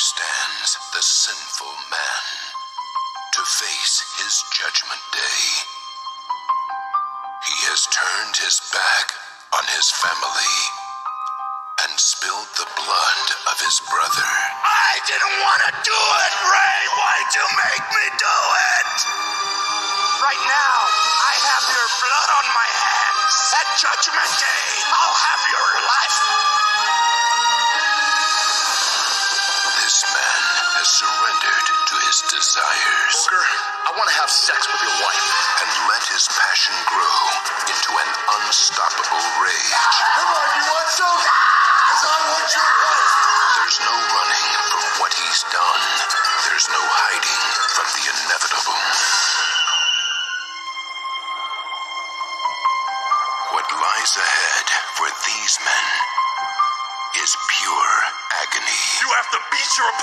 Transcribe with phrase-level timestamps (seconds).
[0.00, 2.24] stands the sinful man
[3.36, 5.44] to face his judgment day.
[7.44, 9.12] He has turned his back
[9.52, 10.56] on his family
[11.84, 14.24] and spilled the blood of his brother.
[14.64, 16.80] I didn't want to do it, Ray!
[16.96, 18.36] Why'd you make me do
[18.72, 18.92] it?
[20.24, 20.76] Right now,
[21.28, 23.36] I have your blood on my hands.
[23.52, 24.64] At Judgment Day,
[24.96, 26.69] I'll have your life.
[30.90, 33.14] Surrendered to his desires.
[33.14, 33.46] Booker,
[33.86, 35.26] I want to have sex with your wife.
[35.62, 37.18] And let his passion grow
[37.70, 38.10] into an
[38.42, 39.94] unstoppable rage.
[40.18, 41.20] Come on, you want some?
[41.22, 43.12] Because I want your wife.
[43.54, 45.82] There's no running from what he's done.
[46.50, 47.49] There's no hiding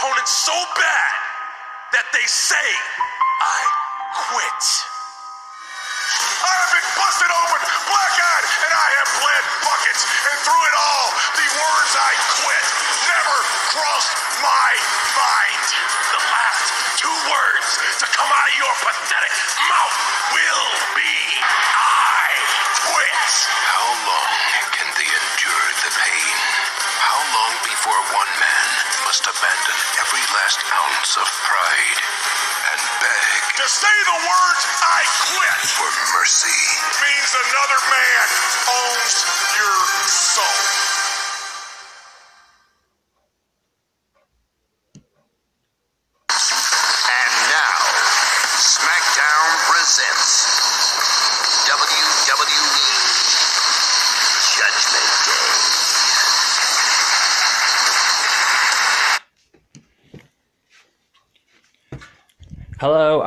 [0.07, 1.13] opponent so bad
[1.91, 2.67] that they say,
[3.43, 3.59] I
[4.31, 4.63] quit.
[6.47, 7.59] I have been busted open,
[7.91, 10.07] black-eyed, and I have bled buckets.
[10.07, 12.11] And through it all, the words I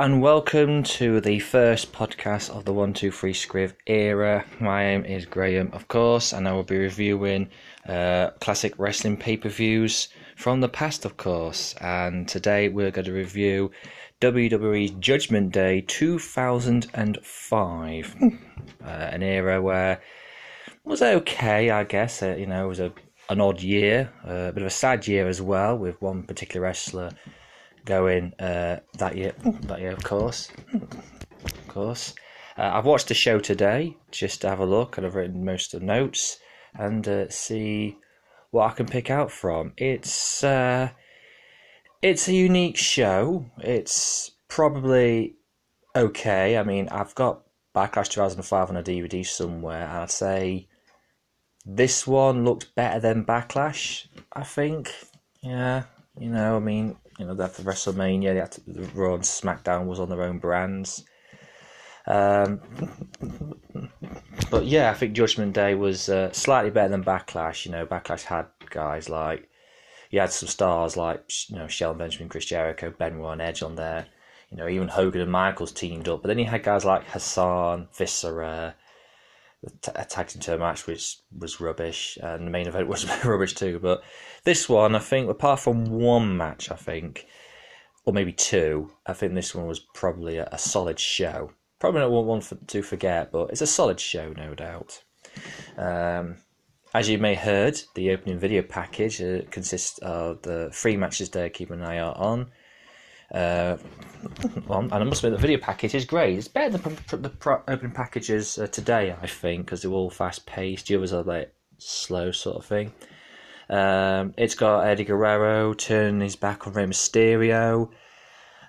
[0.00, 4.46] and welcome to the first podcast of the One Two Three Scriv era.
[4.58, 7.50] My name is Graham, of course, and I will be reviewing
[7.86, 11.74] uh, classic wrestling pay per views from the past, of course.
[11.82, 13.72] And today we're going to review
[14.22, 18.26] WWE Judgment Day 2005, uh,
[18.86, 20.00] an era where
[20.82, 22.22] was okay, I guess.
[22.22, 22.90] Uh, you know, it was a
[23.28, 26.64] an odd year, uh, a bit of a sad year as well, with one particular
[26.64, 27.10] wrestler
[27.84, 29.32] going uh, that year.
[29.62, 32.14] That year, of course, of course.
[32.56, 35.74] Uh, I've watched the show today just to have a look, and I've written most
[35.74, 36.38] of the notes
[36.74, 37.96] and uh, see
[38.50, 39.72] what I can pick out from.
[39.76, 40.90] It's uh,
[42.02, 43.46] it's a unique show.
[43.58, 45.36] It's probably
[45.94, 46.58] okay.
[46.58, 47.42] I mean, I've got
[47.74, 50.68] Backlash 2005 on a DVD somewhere, and I'd say
[51.64, 54.06] this one looked better than Backlash.
[54.32, 54.92] I think,
[55.42, 55.84] yeah.
[56.18, 59.22] You know, I mean, you know, that the WrestleMania, they had to, the Raw and
[59.22, 61.04] SmackDown was on their own brands.
[62.06, 62.62] Um,
[64.50, 67.66] but yeah, I think Judgment Day was uh, slightly better than Backlash.
[67.66, 69.50] You know, Backlash had guys like
[70.08, 73.76] you had some stars like you know Shelton Benjamin, Chris Jericho, Benoit, and Edge on
[73.76, 74.06] there.
[74.50, 76.22] You know, even Hogan and Michaels teamed up.
[76.22, 78.74] But then you had guys like Hassan, Viscera,
[79.94, 83.78] a tag team match, which was rubbish, and the main event was rubbish too.
[83.78, 84.02] But
[84.44, 87.26] this one, I think, apart from one match, I think,
[88.04, 91.52] or maybe two, I think this one was probably a, a solid show.
[91.78, 95.02] Probably not one for, to forget, but it's a solid show, no doubt.
[95.76, 96.36] Um,
[96.92, 101.48] as you may heard, the opening video package uh, consists of the three matches there.
[101.48, 102.50] Keep an eye out on.
[103.32, 103.76] Uh,
[104.66, 106.36] well, and I must admit, the video package is great.
[106.36, 110.46] It's better than the pro- opening packages uh, today, I think, because they're all fast
[110.46, 110.86] paced.
[110.88, 112.92] The others are like slow, sort of thing.
[113.68, 117.90] Um, it's got Eddie Guerrero turning his back on Rey Mysterio,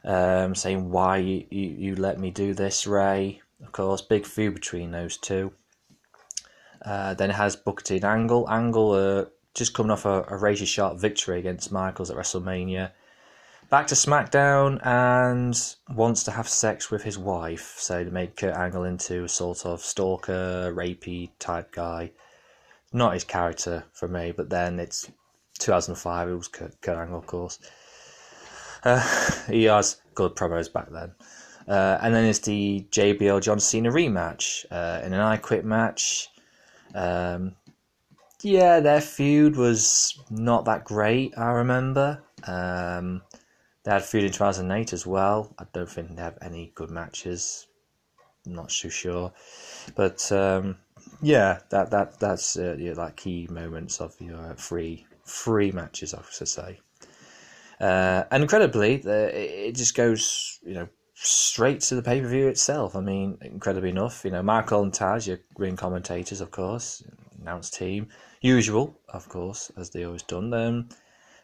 [0.05, 4.53] um, saying, "Why you, you, you let me do this, Ray?" Of course, big feud
[4.53, 5.53] between those two.
[6.83, 8.49] Uh, then it has Booker T and Angle.
[8.49, 12.91] Angle uh, just coming off a, a razor sharp victory against Michaels at WrestleMania.
[13.72, 15.58] Back to SmackDown and
[15.96, 19.66] wants to have sex with his wife, so to make Kurt Angle into a sort
[19.66, 22.12] of stalker, rapey type guy.
[22.91, 25.09] Not his character for me, but then it's
[25.59, 27.59] 2005, it was Kurt, Kurt Angle, of course.
[28.84, 29.00] Uh,
[29.50, 31.14] he has good promos back then.
[31.66, 36.28] Uh, and then it's the JBL John Cena rematch uh, in an I Quit match.
[36.94, 37.56] Um,
[38.41, 42.22] yeah, their feud was not that great, I remember.
[42.46, 43.22] Um,
[43.83, 45.53] they had in 2008 as well.
[45.57, 47.67] I don't think they have any good matches.
[48.45, 49.33] I'm not too sure.
[49.95, 50.78] But um,
[51.22, 56.22] yeah, that that that's uh, yeah, like key moments of your free free matches, I
[56.31, 56.79] should say.
[57.79, 62.47] Uh, and incredibly, the, it just goes, you know, straight to the pay per view
[62.47, 62.95] itself.
[62.95, 67.03] I mean, incredibly enough, you know, Michael and Taz, your ring commentators, of course,
[67.39, 68.09] announced team,
[68.41, 70.53] usual, of course, as they always done.
[70.53, 70.89] Um,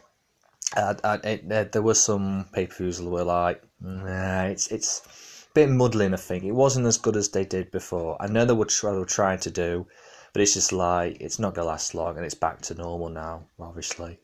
[0.77, 5.71] it, there were some pay per views that were like, nah, it's it's a bit
[5.71, 6.15] muddling.
[6.15, 8.17] I think it wasn't as good as they did before.
[8.21, 9.87] I know they were, they were trying to do,
[10.33, 13.45] but it's just like it's not gonna last long, and it's back to normal now,
[13.59, 14.19] obviously.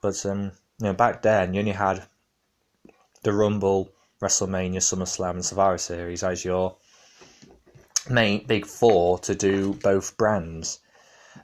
[0.00, 2.04] But um, you know, back then you only had
[3.22, 3.90] the Rumble,
[4.22, 6.76] WrestleMania, SummerSlam, and Survivor Series as your
[8.08, 10.78] main big four to do both brands.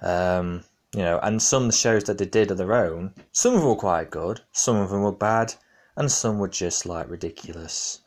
[0.00, 3.70] Um, you know, and some shows that they did of their own, some of them
[3.70, 5.54] were quite good, some of them were bad,
[5.96, 8.00] and some were just like ridiculous.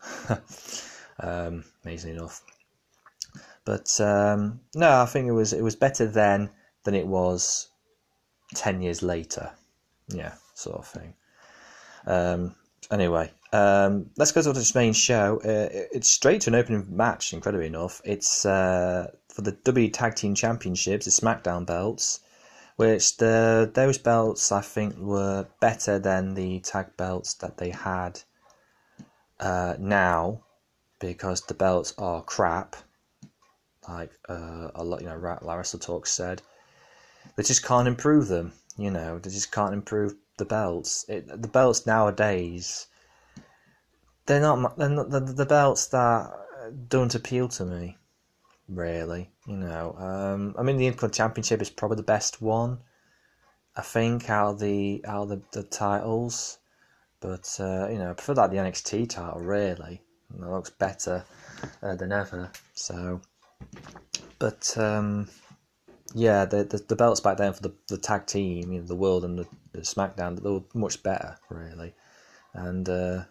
[1.19, 2.41] um, amazing enough.
[3.65, 6.49] But um, no, I think it was it was better then
[6.83, 7.69] than it was
[8.53, 9.51] ten years later.
[10.07, 11.13] Yeah sort of thing.
[12.07, 12.55] Um,
[12.91, 15.39] anyway, um, let's go to the main show.
[15.43, 18.01] Uh, it's straight to an opening match, incredibly enough.
[18.03, 22.21] It's uh, for the W Tag Team Championships, the SmackDown belts,
[22.75, 28.22] which the those belts I think were better than the tag belts that they had
[29.39, 30.44] uh, now,
[31.00, 32.75] because the belts are crap.
[33.88, 36.42] Like uh, a lot, you know, Larissa Talk said,
[37.36, 38.54] they just can't improve them.
[38.77, 41.06] You know, they just can't improve the belts.
[41.07, 42.88] It, the belts nowadays,
[44.25, 46.31] they're not, they're not the, the belts that
[46.89, 47.98] don't appeal to me,
[48.67, 49.29] really.
[49.47, 52.79] You know, um, I mean the Intercontinental Championship is probably the best one.
[53.75, 56.59] I think out of the out of the, the titles,
[57.19, 60.01] but uh, you know, I prefer that the NXT title really.
[60.33, 61.23] It looks better
[61.83, 62.51] uh, than ever.
[62.73, 63.21] So,
[64.39, 65.29] but um,
[66.13, 68.95] yeah, the, the, the belts back then for the, the tag team, you know, the
[68.95, 71.94] World and the, the SmackDown, they were much better, really,
[72.53, 73.23] and uh,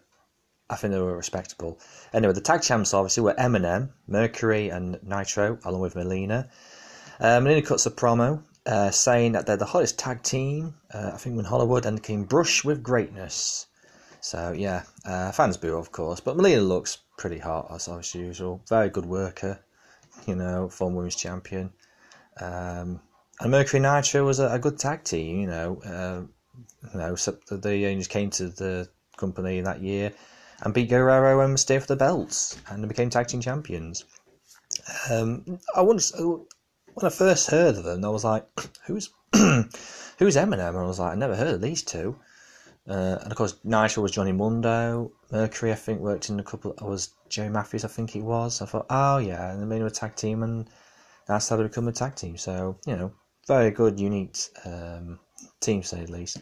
[0.69, 1.79] I think they were respectable.
[2.11, 6.49] Anyway, the tag champs obviously were MNM, Mercury, and Nitro, along with Melina.
[7.19, 11.17] Uh, Melina cuts a promo uh, saying that they're the hottest tag team, uh, I
[11.17, 13.67] think, in Hollywood, and can brush with greatness.
[14.21, 18.61] So yeah, uh, fans boo, of course, but Melina looks pretty hot as, as usual.
[18.67, 19.59] Very good worker,
[20.25, 21.71] you know, former women's champion.
[22.41, 23.01] Um,
[23.39, 25.81] and Mercury Nitro was a, a, good tag team, you know.
[25.85, 26.21] Uh,
[26.91, 30.11] you know, so they just came to the company that year
[30.61, 34.05] and beat Guerrero and Mysterio for the belts, and they became tag team champions.
[35.09, 36.45] Um, I once, when
[37.03, 38.47] I first heard of them, I was like,
[38.85, 42.17] "Who's who's MNM?" And I was like, "I never heard of these two.
[42.87, 45.11] Uh, and of course, Nitro was Johnny Mundo.
[45.31, 46.75] Mercury, I think, worked in a couple.
[46.79, 48.61] I was Joe Matthews, I think he was.
[48.61, 50.69] I thought, oh yeah, and they made him a tag team, and
[51.27, 52.37] that's how they become a tag team.
[52.37, 53.11] So, you know,
[53.47, 55.19] very good, unique um,
[55.59, 56.37] team, to say the least.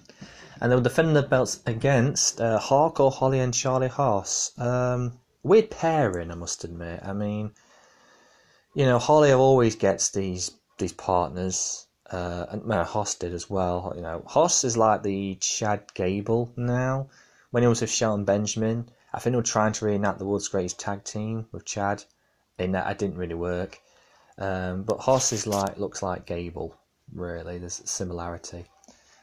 [0.64, 4.58] And they were defending the belts against uh, Hardcore Holly and Charlie Haas.
[4.58, 7.02] Um, weird pairing, I must admit.
[7.04, 7.52] I mean,
[8.74, 13.92] you know, Holly always gets these these partners, uh, and well, Haas did as well.
[13.94, 17.10] You know, Haas is like the Chad Gable now.
[17.52, 20.48] When he was with Shelton Benjamin, I think they were trying to reenact the world's
[20.48, 22.06] greatest tag team with Chad.
[22.58, 23.82] In that, didn't really work.
[24.38, 26.74] Um, but Haas is like looks like Gable,
[27.14, 27.58] really.
[27.58, 28.64] There's a similarity,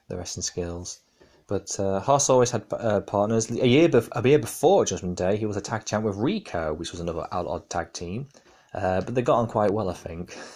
[0.08, 1.00] the wrestling skills.
[1.50, 3.50] But uh, Haas always had uh, partners.
[3.50, 6.92] A year, a year before Judgment Day, he was a tag champ with Rico, which
[6.92, 8.28] was another odd tag team.
[8.72, 10.38] Uh, but they got on quite well, I think.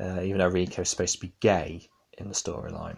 [0.00, 2.96] Uh, even though Rico is supposed to be gay in the storyline.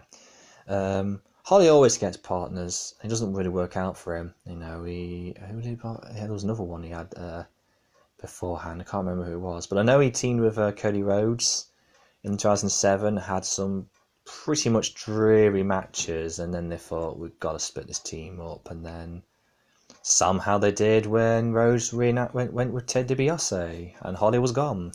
[0.67, 2.95] Um, Holly always gets partners.
[3.03, 4.33] It doesn't really work out for him.
[4.47, 6.15] You know, he who did he?
[6.15, 7.13] There was another one he had.
[7.15, 7.43] Uh,
[8.19, 8.81] beforehand.
[8.81, 11.67] I can't remember who it was, but I know he teamed with uh, Cody Rhodes
[12.23, 13.17] in 2007.
[13.17, 13.89] Had some
[14.27, 18.69] pretty much dreary matches, and then they thought we've got to split this team up,
[18.69, 19.23] and then
[20.01, 24.91] somehow they did when Rhodes went, went with Ted DiBiase, and Holly was gone.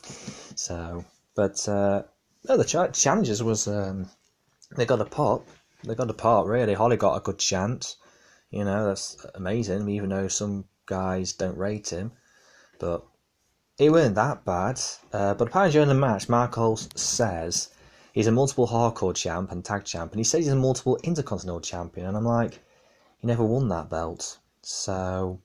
[0.54, 2.02] So, but uh,
[2.48, 4.10] no, the ch- challenges was um,
[4.76, 5.46] they got a pop.
[5.84, 6.74] They got a part really.
[6.74, 7.96] Holly got a good chance.
[8.50, 9.88] You know that's amazing.
[9.88, 12.12] Even though some guys don't rate him,
[12.78, 13.04] but
[13.78, 14.78] it wasn't that bad,
[15.12, 17.70] uh, but apparently during the match, Michael says
[18.12, 21.60] he's a multiple hardcore champ and tag champ, and he says he's a multiple intercontinental
[21.60, 22.60] champion, and I'm like,
[23.18, 25.40] he never won that belt, so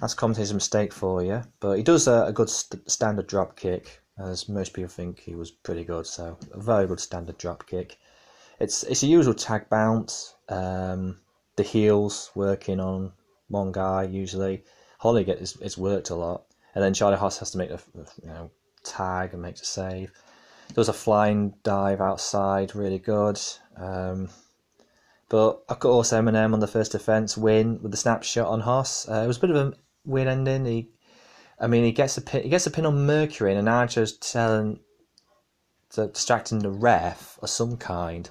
[0.00, 3.54] That's a commentator's mistake for you, but he does a, a good st- standard drop
[3.56, 6.06] kick, as most people think he was pretty good.
[6.06, 7.98] So a very good standard drop kick.
[8.58, 10.34] It's it's a usual tag bounce.
[10.48, 11.20] Um,
[11.56, 13.12] the heels working on
[13.48, 14.64] one guy usually.
[14.98, 16.44] Holly gets it's worked a lot,
[16.74, 17.80] and then Charlie Haas has to make a
[18.22, 18.50] you know
[18.84, 20.12] tag and makes a save.
[20.74, 23.40] There was a flying dive outside, really good.
[23.76, 24.28] Um,
[25.28, 29.08] but got also MNM on the first defence win with the snapshot on Haas.
[29.08, 29.72] Uh, it was a bit of a
[30.04, 30.64] weird ending.
[30.64, 30.88] He,
[31.58, 34.80] I mean, he gets a pin, he gets a pin on Mercury, and Archer's telling,
[35.90, 38.28] to, distracting the ref of some kind.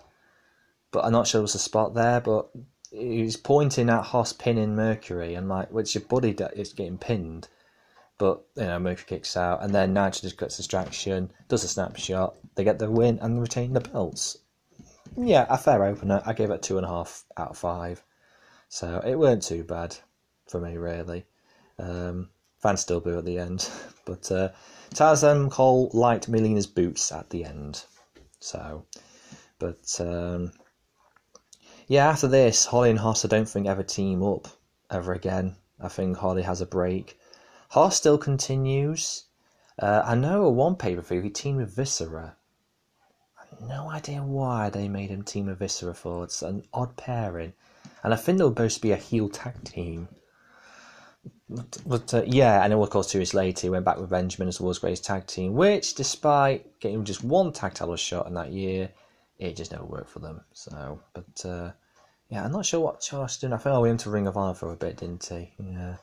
[0.91, 2.19] But I'm not sure there was a spot there.
[2.19, 2.49] But
[2.91, 7.47] he's pointing at Haas pinning Mercury, and like, which your buddy is getting pinned.
[8.19, 12.35] But you know, Mercury kicks out, and then Nitro just gets distraction, does a snapshot.
[12.53, 14.37] They get the win and retain the belts
[15.17, 16.21] yeah, a fair opener.
[16.25, 18.03] I gave it two and a half out of five,
[18.67, 19.95] so it weren't too bad
[20.47, 21.25] for me really.
[21.77, 23.69] Um, fans still boo at the end,
[24.05, 24.49] but uh,
[24.93, 27.83] Tarzan Cole liked Melina's boots at the end,
[28.39, 28.85] so.
[29.57, 30.53] But um,
[31.87, 34.47] yeah, after this, Holly and Haas I don't think ever team up
[34.89, 35.55] ever again.
[35.81, 37.18] I think Holly has a break.
[37.69, 39.25] Haas still continues.
[39.77, 42.35] Uh, I know at one pay per view he teamed with Viscera,
[43.61, 46.23] no idea why they made him team with Viscera for.
[46.23, 47.53] It's an odd pairing.
[48.03, 50.07] And I think they'll both be a heel tag team.
[51.49, 54.09] But, but uh, yeah, and then of course two years later he went back with
[54.09, 58.27] Benjamin as the world's greatest tag team, which despite getting just one tag title shot
[58.27, 58.89] in that year,
[59.37, 60.41] it just never worked for them.
[60.53, 61.71] So, but uh,
[62.29, 63.53] yeah, I'm not sure what Charles doing.
[63.53, 65.53] I think oh, he went to Ring of Honor for a bit, didn't he?
[65.59, 65.95] Yeah.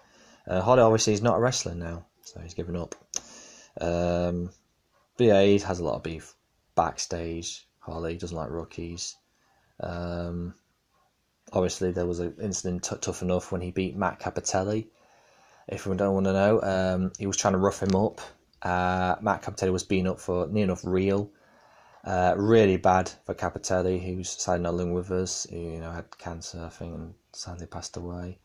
[0.49, 2.95] Uh, Holly obviously is not a wrestler now, so he's given up.
[3.81, 4.51] Um,
[5.17, 6.35] but yeah, he has a lot of beef
[6.75, 7.67] backstage.
[7.81, 9.17] Harley doesn't like rookies.
[9.81, 10.55] Um,
[11.53, 14.87] obviously, there was an incident t- tough enough when he beat Matt Cappotelli.
[15.69, 18.21] If you don't want to know, um, he was trying to rough him up.
[18.63, 21.31] Uh, Matt Cappotelli was being up for near enough real.
[22.05, 25.45] Uh, really bad for Cappotelli, who's sadly not living with us.
[25.51, 28.39] He, you know, had cancer, I think, and sadly passed away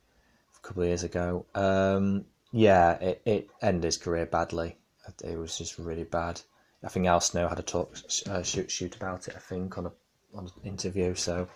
[0.64, 1.46] a couple of years ago.
[1.56, 4.78] Um, yeah, it, it ended his career badly.
[5.24, 6.42] It was just really bad.
[6.84, 7.96] I think Al Snow had a talk
[8.28, 9.36] uh, shoot shoot about it.
[9.36, 9.92] I think on a
[10.34, 11.16] on an interview.
[11.16, 11.48] So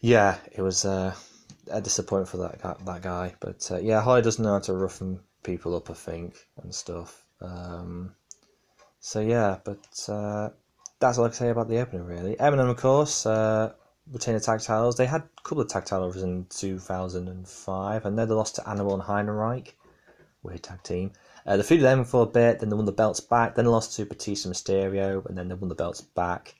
[0.00, 1.14] yeah, it was uh,
[1.70, 3.34] a disappointment for that guy, that guy.
[3.40, 5.90] But uh, yeah, Holly doesn't know how to roughen people up.
[5.90, 7.24] I think and stuff.
[7.40, 8.14] Um,
[9.00, 10.50] so yeah, but uh,
[11.00, 12.04] that's all I can say about the opening.
[12.04, 13.72] Really, MNM, of course, uh,
[14.10, 14.96] retained the tag titles.
[14.96, 18.34] They had a couple of tag titles in two thousand and five, and then they
[18.34, 19.72] lost to Animal and Heidenreich.
[20.42, 21.12] Weird tag team.
[21.46, 23.70] Uh, they feuded them for a bit, then they won the belts back, then they
[23.70, 26.54] lost to Batista Mysterio, and then they won the belts back.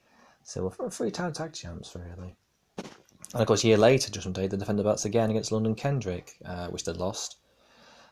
[0.45, 2.37] So we're three time tag champs, really.
[2.79, 5.75] And of course, a year later, Judgment Day, they defend the belts again against London
[5.75, 7.37] Kendrick, uh, which they lost.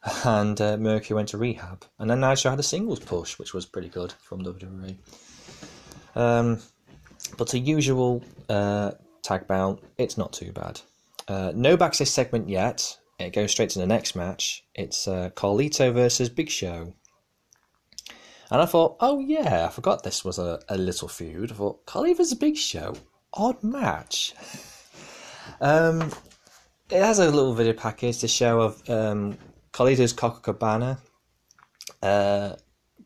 [0.24, 1.84] And uh, Mercury went to rehab.
[1.98, 4.96] And then Nitro had a singles push, which was pretty good from WWE.
[6.14, 6.58] Um,
[7.36, 10.80] but a usual uh, tag bout, it's not too bad.
[11.28, 14.64] Uh, no backstage segment yet, it goes straight to the next match.
[14.74, 16.94] It's uh, Carlito versus Big Show.
[18.50, 21.52] And I thought, oh yeah, I forgot this was a, a little feud.
[21.52, 22.94] I thought, Carlito versus Big Show?
[23.34, 24.34] Odd match.
[25.60, 26.10] um,
[26.90, 29.38] it has a little video package to show of um,
[29.72, 30.98] Carlito's Copacabana.
[32.02, 32.56] Uh,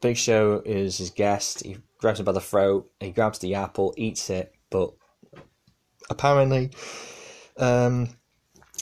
[0.00, 1.64] Big Show is his guest.
[1.64, 2.90] He grabs him by the throat.
[3.00, 4.94] He grabs the apple, eats it, but
[6.10, 6.70] apparently,
[7.56, 8.08] um,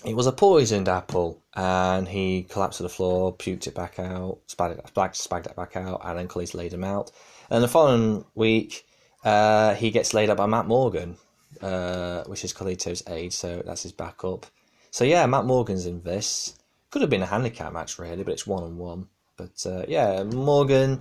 [0.04, 4.38] it was a poisoned apple, and he collapsed to the floor, puked it back out,
[4.48, 7.12] spagged it, spagged it back out, and then Khalees laid him out.
[7.50, 8.86] And the following week,
[9.24, 11.16] uh, he gets laid up by Matt Morgan,
[11.60, 14.46] uh, which is Carlito's aide, so that's his backup.
[14.90, 16.58] So yeah, Matt Morgan's in this.
[16.90, 19.08] Could have been a handicap match really, but it's one on one.
[19.36, 21.00] But uh, yeah, Morgan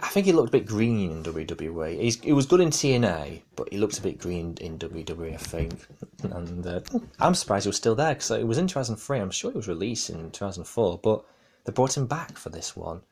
[0.00, 2.00] I think he looked a bit green in WWE.
[2.00, 5.36] He's, he was good in TNA, but he looked a bit green in WWE, I
[5.36, 5.74] think.
[6.22, 6.80] And uh,
[7.20, 9.18] I'm surprised he was still there because it was in 2003.
[9.18, 11.24] I'm sure he was released in 2004, but
[11.64, 13.02] they brought him back for this one.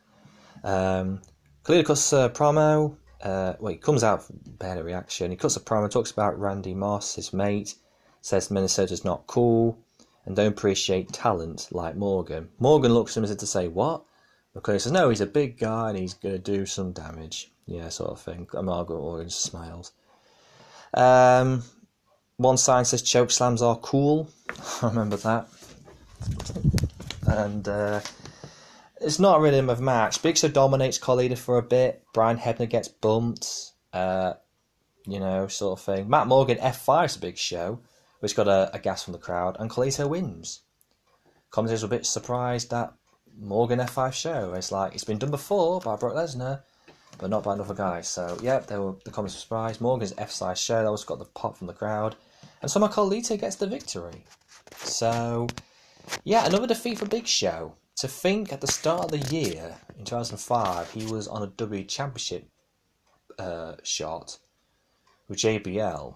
[0.64, 1.22] Um,
[1.62, 2.96] clearly cuts a promo.
[3.22, 4.24] Uh, well, he comes out
[4.58, 5.30] bad reaction.
[5.30, 7.74] He cuts a promo, talks about Randy Moss, his mate,
[8.22, 9.78] says Minnesota's not cool
[10.26, 12.48] and don't appreciate talent like Morgan.
[12.58, 14.04] Morgan looks at him as if to say, What?
[14.56, 17.52] Okay, so no, he's a big guy and he's going to do some damage.
[17.66, 18.48] Yeah, sort of thing.
[18.52, 19.92] And Margaret Orange smiles.
[20.92, 21.62] Um,
[22.36, 24.28] one sign says choke slams are cool.
[24.82, 25.48] I remember that.
[27.26, 28.00] And uh,
[29.00, 30.20] it's not really a match.
[30.20, 32.02] Big Show dominates Carlito for a bit.
[32.12, 33.72] Brian Hebner gets bumped.
[33.92, 34.34] Uh,
[35.06, 36.08] you know, sort of thing.
[36.08, 37.80] Matt Morgan F5's a big show,
[38.20, 40.60] which got a, a gas from the crowd, and Carlito wins.
[41.50, 42.92] commentators were a bit surprised that
[43.40, 44.52] Morgan F5 show.
[44.54, 46.60] It's like it's been done before by Brock Lesnar,
[47.18, 48.02] but not by another guy.
[48.02, 49.80] So yeah, they were the comments were surprised.
[49.80, 52.16] Morgan's F5 show that also got the pop from the crowd,
[52.60, 54.24] and Soma Carlito gets the victory.
[54.76, 55.48] So
[56.24, 57.74] yeah, another defeat for Big Show.
[57.96, 61.84] To think at the start of the year in 2005 he was on a W
[61.84, 62.48] Championship
[63.38, 64.38] uh, shot
[65.28, 66.14] with JBL.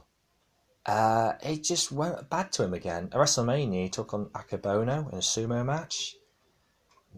[0.86, 3.04] Uh, it just went bad to him again.
[3.04, 6.16] At WrestleMania, he took on Akebono in a sumo match.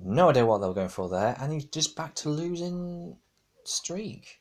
[0.03, 3.17] No idea what they were going for there, and he's just back to losing
[3.65, 4.41] streak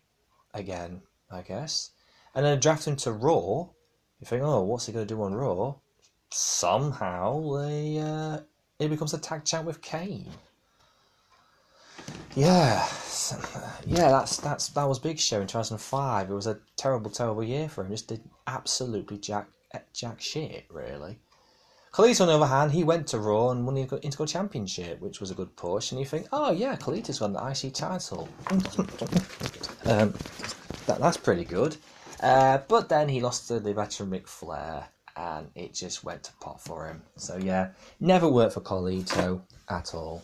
[0.53, 1.91] again, I guess.
[2.33, 3.69] And then draft him to Raw.
[4.19, 5.75] You think, oh, what's he going to do on Raw?
[6.29, 8.39] Somehow they uh,
[8.79, 10.31] he becomes a tag champ with Kane.
[12.35, 12.85] Yeah,
[13.85, 16.29] yeah, that's that's that was Big Show in 2005.
[16.29, 17.91] It was a terrible, terrible year for him.
[17.91, 19.47] Just did absolutely jack
[19.93, 21.17] jack shit, really.
[21.95, 25.21] Carlito, on the other hand, he went to Raw and won the Intercontinental Championship, which
[25.21, 25.91] was a good push.
[25.91, 28.27] And you think, oh yeah, Cletus won the IC title.
[29.85, 30.13] um,
[30.87, 31.77] that, that's pretty good.
[32.19, 36.33] Uh, but then he lost to the veteran Ric Flair, and it just went to
[36.41, 37.01] pot for him.
[37.15, 37.69] So yeah,
[38.01, 40.21] never worked for Carlito at all.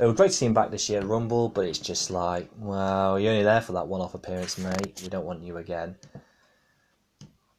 [0.00, 3.20] It was great to see him back this year Rumble, but it's just like, well,
[3.20, 4.98] you're only there for that one-off appearance, mate.
[5.04, 5.94] We don't want you again.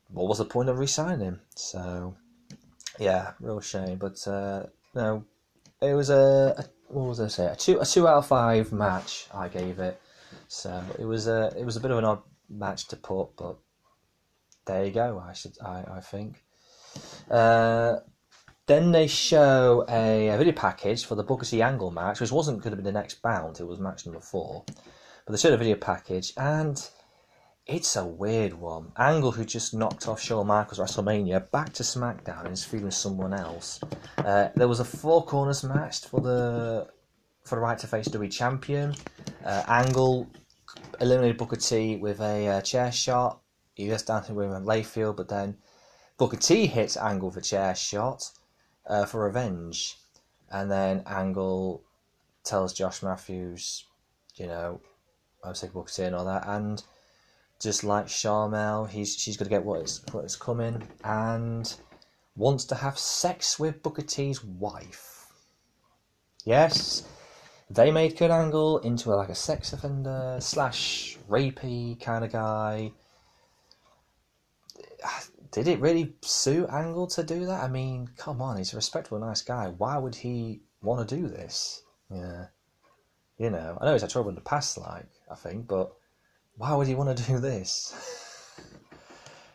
[0.09, 1.39] What was the point of re-signing him?
[1.55, 2.13] So
[2.99, 3.97] yeah, real shame.
[3.97, 5.23] But uh, no,
[5.81, 7.47] it was a, a what was I say?
[7.47, 9.27] A two a two out of five match.
[9.33, 10.01] I gave it.
[10.47, 13.57] So it was a it was a bit of an odd match to put, but
[14.65, 15.23] there you go.
[15.25, 16.43] I should I I think.
[17.29, 17.97] Uh,
[18.65, 22.61] then they show a, a, video package for the Booker T Angle match, which wasn't
[22.61, 23.59] going to be the next bound.
[23.59, 26.89] It was match number four, but they showed a video package and
[27.67, 28.91] it's a weird one.
[28.97, 33.33] Angle, who just knocked off Shawn Michaels WrestleMania, back to SmackDown and is feeling someone
[33.33, 33.81] else.
[34.17, 36.87] Uh, there was a four corners match for the
[37.43, 38.95] for the right to face WWE champion.
[39.43, 40.27] Uh, Angle
[41.01, 43.41] eliminated Booker T with a uh, chair shot.
[43.73, 45.57] He was down to William Layfield, but then
[46.17, 48.31] Booker T hits Angle for chair shot
[48.85, 49.97] uh, for revenge,
[50.49, 51.83] and then Angle
[52.43, 53.85] tells Josh Matthews,
[54.35, 54.79] you know,
[55.43, 56.81] I'm sick of Booker T and all that, and
[57.59, 61.75] just like Sharmell, he's she's to get what is what is coming and
[62.35, 65.27] wants to have sex with Booker T's wife.
[66.45, 67.07] Yes,
[67.69, 72.91] they made Kurt Angle into a, like a sex offender slash rapey kind of guy.
[75.51, 77.63] Did it really suit Angle to do that?
[77.63, 79.73] I mean, come on, he's a respectable, nice guy.
[79.77, 81.83] Why would he want to do this?
[82.11, 82.45] Yeah,
[83.39, 85.96] you know, I know he's had trouble in the past, like I think, but
[86.57, 87.93] why would you want to do this?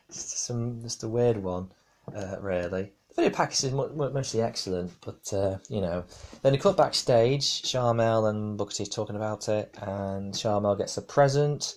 [0.09, 1.71] it's some just a weird one,
[2.15, 2.93] uh, really.
[3.09, 6.05] The video package is mostly excellent, but uh, you know,
[6.43, 7.63] then he cut backstage.
[7.63, 11.75] Sharmell and Booker T talking about it, and Sharmell gets a present.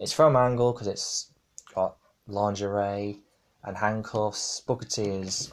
[0.00, 1.30] It's from Angle because it's
[1.74, 3.20] got lingerie
[3.62, 4.60] and handcuffs.
[4.60, 5.52] Booker T is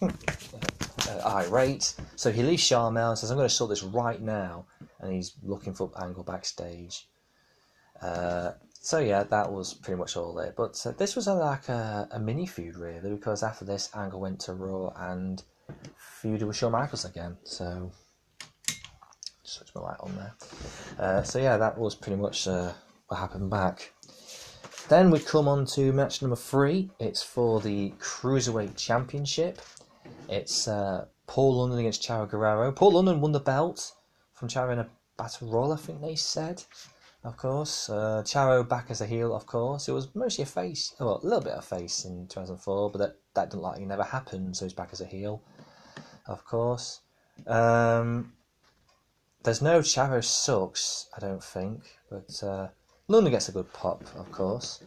[0.00, 4.66] uh, irate, so he leaves Sharmell and says, "I'm going to sort this right now,"
[5.00, 7.08] and he's looking for Angle backstage.
[8.02, 10.52] Uh, so yeah, that was pretty much all there.
[10.56, 14.40] But uh, this was like a, a, mini feud really, because after this, Angle went
[14.40, 15.42] to Raw and
[16.20, 17.36] feuded with Shawn Michaels again.
[17.44, 17.92] So
[19.44, 20.34] switch my light on there.
[20.98, 22.72] Uh, so yeah, that was pretty much uh,
[23.06, 23.92] what happened back.
[24.88, 26.90] Then we come on to match number three.
[26.98, 29.60] It's for the Cruiserweight Championship.
[30.28, 32.72] It's uh, Paul London against Chavo Guerrero.
[32.72, 33.92] Paul London won the belt
[34.34, 36.64] from Chavo in a battle royal, I think they said
[37.24, 37.88] of course.
[37.88, 39.88] Uh, Chavo back as a heel, of course.
[39.88, 43.16] It was mostly a face, well, a little bit of face in 2004, but that,
[43.34, 45.42] that didn't like never happened, so he's back as a heel,
[46.26, 47.00] of course.
[47.46, 48.32] Um,
[49.42, 52.68] there's no Charo sucks, I don't think, but uh,
[53.08, 54.80] London gets a good pop, of course.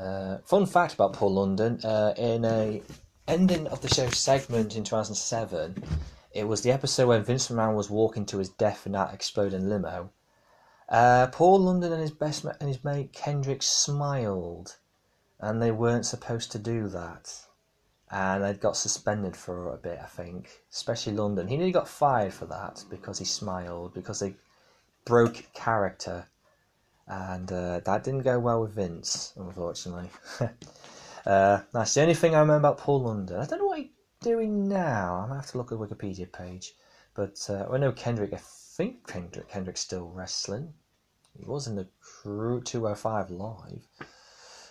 [0.00, 2.82] Uh, fun fact about Paul London: uh, in a
[3.28, 5.82] ending of the show segment in 2007,
[6.32, 9.68] it was the episode when Vince McMahon was walking to his death in that exploding
[9.68, 10.10] limo
[10.88, 14.76] uh, Paul London and his best ma- and his mate Kendrick smiled,
[15.40, 17.46] and they weren't supposed to do that,
[18.10, 19.98] and they got suspended for a bit.
[20.00, 21.48] I think, especially London.
[21.48, 24.36] He nearly got fired for that because he smiled because they
[25.04, 26.28] broke character,
[27.08, 30.10] and uh, that didn't go well with Vince, unfortunately.
[31.26, 33.40] uh, that's the only thing I remember about Paul London.
[33.40, 35.16] I don't know what he's doing now.
[35.16, 36.74] I'm gonna have to look at Wikipedia page,
[37.14, 38.32] but uh, I know Kendrick
[38.76, 40.74] think Kendrick Kendrick's still wrestling.
[41.38, 43.86] He was in the Crew 205 live.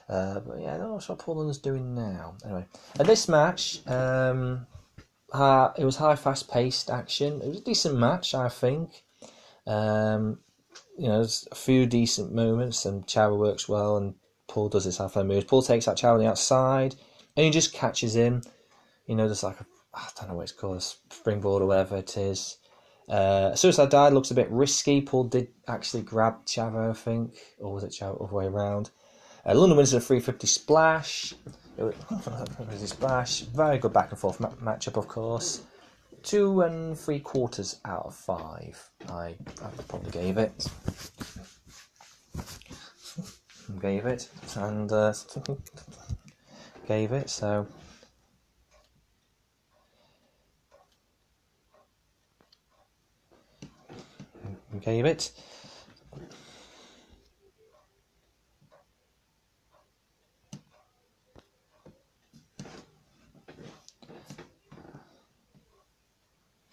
[0.08, 2.36] Uh, but yeah, I don't know what Paul London's doing now.
[2.44, 2.66] Anyway,
[3.00, 4.68] at this match, um,
[5.34, 7.42] uh, it was high, fast paced action.
[7.42, 9.04] It was a decent match, I think.
[9.66, 10.40] Um,
[10.98, 14.14] you know, there's a few decent moments, and Chavo works well, and
[14.48, 15.46] Paul does his halfway moves.
[15.46, 16.96] Paul takes out Chavo on the outside,
[17.36, 18.44] and he just catches him.
[19.08, 21.98] You know, there's like a, I don't know what it's called, a springboard or whatever
[21.98, 22.58] it is.
[23.08, 25.02] Uh, Suicide Dive looks a bit risky.
[25.02, 28.92] Paul did actually grab Chavo, I think, or was it Chavo the way around?
[29.46, 31.34] Uh, London wins at a 350 splash.
[32.86, 33.42] Splash.
[33.42, 35.62] Very good back and forth ma- matchup, of course.
[36.24, 38.90] Two and three quarters out of five.
[39.10, 40.68] I, I probably gave it.
[43.82, 45.14] gave it and uh,
[46.88, 47.68] gave it so
[54.80, 55.32] gave it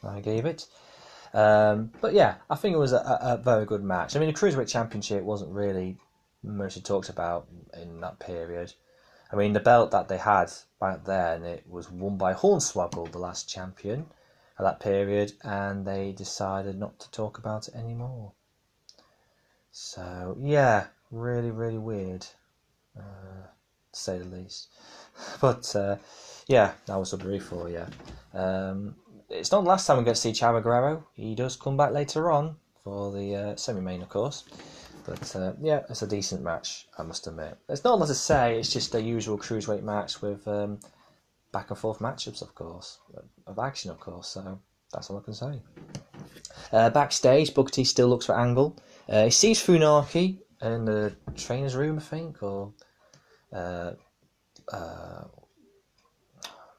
[0.04, 0.66] I gave it.
[1.34, 4.14] Um, but yeah, I think it was a, a, very good match.
[4.14, 5.96] I mean, the Cruiserweight Championship wasn't really
[6.42, 7.46] mostly talked about
[7.80, 8.74] in that period.
[9.32, 13.18] I mean, the belt that they had back then, it was won by Hornswoggle, the
[13.18, 14.06] last champion
[14.58, 18.32] at that period, and they decided not to talk about it anymore.
[19.70, 22.26] So, yeah, really, really weird,
[22.98, 23.46] uh,
[23.92, 24.68] to say the least.
[25.40, 25.96] But, uh,
[26.46, 27.86] yeah, that was a brief for you.
[28.34, 28.96] Um,
[29.28, 31.06] it's not the last time we get to see Chavo Guerrero.
[31.14, 34.44] He does come back later on for the uh, semi-main, of course.
[35.04, 37.58] But uh, yeah, it's a decent match, I must admit.
[37.68, 38.58] It's not a lot to say.
[38.58, 40.78] It's just a usual cruiserweight match with um,
[41.52, 42.98] back and forth matchups, of course,
[43.46, 44.28] of action, of course.
[44.28, 44.58] So
[44.92, 45.60] that's all I can say.
[46.72, 48.78] Uh, backstage, Booker T still looks for Angle.
[49.08, 52.72] Uh, he sees Funaki in the trainer's room, I think, or
[53.52, 53.92] uh,
[54.72, 55.24] uh,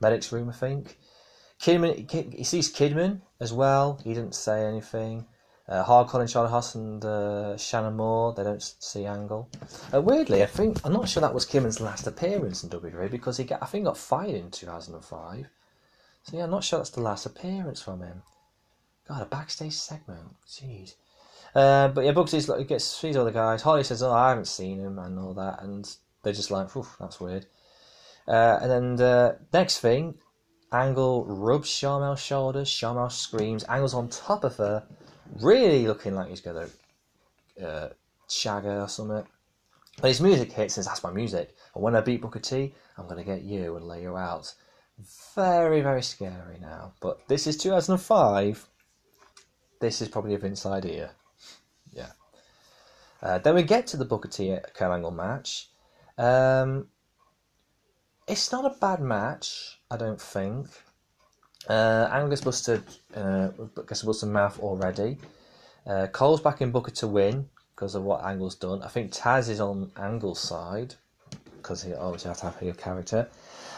[0.02, 0.98] medic's room, I think.
[1.62, 4.00] Kidman, he sees Kidman as well.
[4.04, 5.28] He didn't say anything.
[5.68, 8.34] Uh, Hardcore Holly, Charlie Haas, and uh, Shannon Moore.
[8.34, 9.50] They don't see Angle.
[9.94, 13.38] Uh, weirdly, I think I'm not sure that was Kidman's last appearance in WWE because
[13.38, 15.48] he got, I think got fired in 2005.
[16.24, 18.24] So yeah, I'm not sure that's the last appearance from him.
[19.08, 20.36] God, a backstage segment.
[20.48, 20.96] Jeez.
[21.56, 23.62] Uh, but yeah, Bugsy like, gets sees all the guys.
[23.62, 25.90] Holly says, "Oh, I haven't seen him," and all that, and
[26.24, 27.46] they're just like, "That's weird."
[28.28, 30.16] Uh, and then uh, next thing,
[30.72, 32.70] Angle rubs Sharmell's shoulders.
[32.70, 33.64] Sharmel screams.
[33.66, 34.84] Angle's on top of her,
[35.40, 36.68] really looking like he's going
[37.58, 37.90] to uh,
[38.30, 39.26] shag her or something.
[40.02, 41.56] But his music hits says, That's my music.
[41.76, 44.54] And when I beat Booker T, I'm going to get you and lay you out.
[45.36, 46.94] Very, very scary now.
[47.00, 48.70] But this is 2005.
[49.80, 51.12] This is probably a Vince idea.
[51.92, 52.12] Yeah.
[53.22, 55.70] Uh, then we get to the Booker T Kurt Angle match.
[56.18, 56.88] Um,
[58.28, 59.80] it's not a bad match.
[59.90, 60.68] I don't think.
[61.68, 62.84] Uh, Angle's busted,
[63.16, 63.50] uh,
[63.88, 65.18] gets a busted mouth already.
[65.86, 68.82] Uh, Cole's back in Booker to win because of what Angle's done.
[68.82, 70.96] I think Taz is on Angle's side
[71.58, 73.30] because he obviously has to have a character.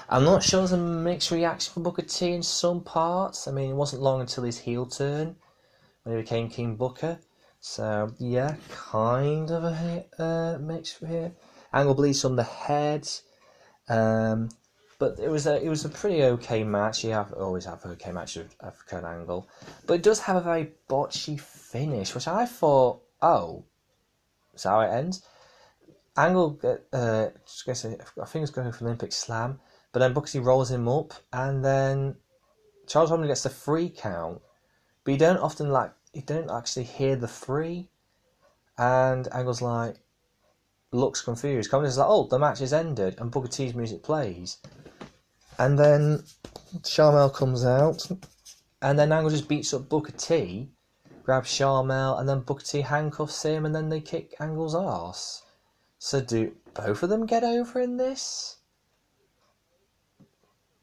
[0.10, 3.48] I'm not sure there's a mixed reaction from Booker T in some parts.
[3.48, 5.36] I mean, it wasn't long until his heel turn
[6.04, 7.20] when he became King Booker.
[7.60, 11.32] So, yeah, kind of a uh, mix here.
[11.74, 13.08] Angle bleeds on the head.
[13.90, 14.50] Um,
[14.98, 17.04] but it was a it was a pretty okay match.
[17.04, 19.48] You have always have okay match of, of Kurt Angle,
[19.86, 23.66] but it does have a very botchy finish, which I thought, oh,
[24.54, 25.26] is how it ends?
[26.18, 26.60] Angle,
[26.94, 29.60] uh, I think it's going for Olympic Slam,
[29.92, 32.16] but then Buxy rolls him up, and then
[32.88, 34.42] Charles Robinson gets the free count,
[35.04, 37.90] but you don't often like you don't actually hear the three,
[38.78, 39.98] and Angle's like
[40.92, 41.70] looks confused.
[41.70, 44.58] Comes like, oh, the match is ended, and Booker T's music plays,
[45.58, 46.24] and then
[46.82, 48.08] Sharmell comes out,
[48.82, 50.70] and then Angle just beats up Booker T,
[51.24, 55.44] grabs Sharmell, and then Booker T handcuffs him, and then they kick Angle's ass.
[55.98, 58.58] So do both of them get over in this?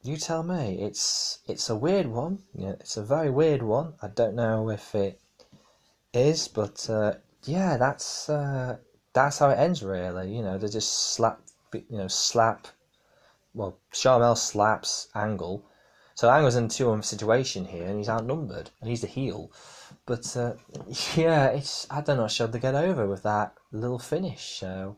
[0.02, 0.78] You tell me.
[0.80, 2.42] It's it's a weird one.
[2.54, 3.94] Yeah, it's a very weird one.
[4.02, 5.20] I don't know if it
[6.12, 8.78] is, but uh, yeah, that's uh,
[9.12, 9.82] that's how it ends.
[9.82, 11.40] Really, you know, they just slap,
[11.72, 12.66] you know, slap
[13.54, 15.64] well, Sharmell slaps Angle.
[16.14, 19.50] So Angle's in a two-on situation here, and he's outnumbered, and he's the heel.
[20.06, 20.54] But uh,
[21.16, 22.28] yeah, it's I don't know.
[22.28, 24.58] Should they get over with that little finish?
[24.58, 24.96] So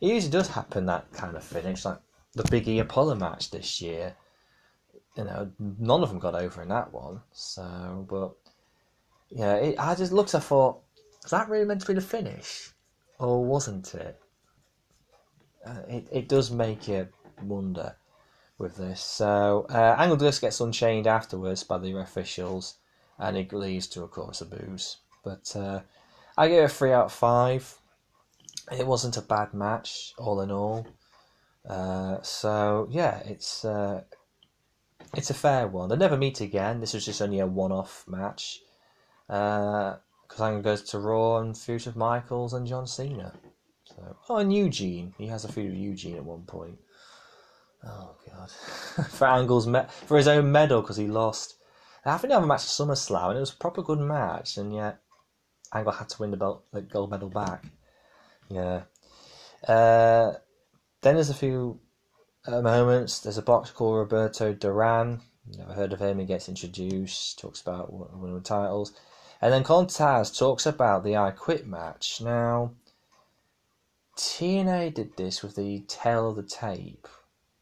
[0.00, 1.98] it usually does happen that kind of finish, like
[2.34, 4.14] the Big E Apollo match this year.
[5.16, 7.22] You know, none of them got over in that one.
[7.32, 8.34] So, but
[9.30, 10.34] yeah, it, I just looked.
[10.34, 10.82] I thought,
[11.22, 12.70] was that really meant to be the finish,
[13.18, 14.20] or wasn't it?
[15.64, 17.08] Uh, it it does make you
[17.42, 17.96] wonder.
[18.58, 19.00] with this.
[19.00, 22.76] So uh, Angle just gets unchained afterwards by the officials,
[23.18, 24.98] and it leads to, a course, of booze.
[25.24, 25.80] But uh,
[26.36, 27.78] I give it a three out of five.
[28.76, 30.86] It wasn't a bad match, all in all.
[31.68, 34.02] Uh, so yeah, it's uh,
[35.14, 35.88] it's a fair one.
[35.88, 36.80] They never meet again.
[36.80, 38.60] This was just only a one-off match.
[39.26, 43.32] Because Angle goes to Raw and feuds with Michaels and John Cena.
[43.84, 45.14] So, oh, and Eugene.
[45.18, 46.78] He has a feud with Eugene at one point.
[47.86, 48.50] Oh god,
[49.10, 51.54] for Angle's me- for his own medal because he lost.
[52.04, 54.56] I think they have a match at SummerSlam and it was a proper good match,
[54.56, 55.00] and yet
[55.72, 57.64] Angle had to win the belt, the gold medal back.
[58.48, 58.82] Yeah.
[59.66, 60.34] Uh,
[61.00, 61.80] then there's a few
[62.46, 63.18] uh, moments.
[63.18, 65.20] There's a box called Roberto Duran.
[65.56, 66.18] Never heard of him.
[66.18, 68.92] He gets introduced, talks about winning titles,
[69.40, 72.20] and then Contaz talks about the I Quit match.
[72.20, 72.72] Now,
[74.16, 77.06] TNA did this with the Tell the tape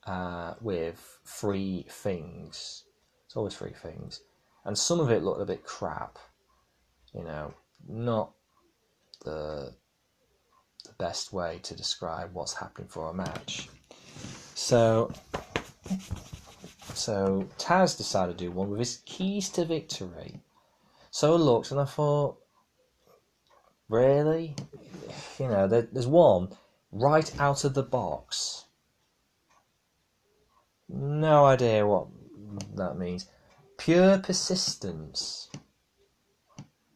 [0.06, 2.84] uh, with three things.
[3.26, 4.20] It's always three things,
[4.64, 6.18] and some of it looked a bit crap.
[7.12, 7.54] You know,
[7.88, 8.32] not
[9.24, 9.74] the
[10.84, 13.68] the best way to describe what's happening for a match.
[14.54, 15.12] So,
[16.94, 20.40] so Taz decided to do one with his keys to victory.
[21.10, 22.36] So I looked and I thought,
[23.88, 24.56] really,
[25.38, 26.48] you know, there, there's one
[26.92, 28.63] right out of the box.
[30.96, 32.06] No idea what
[32.76, 33.26] that means.
[33.78, 35.50] Pure persistence.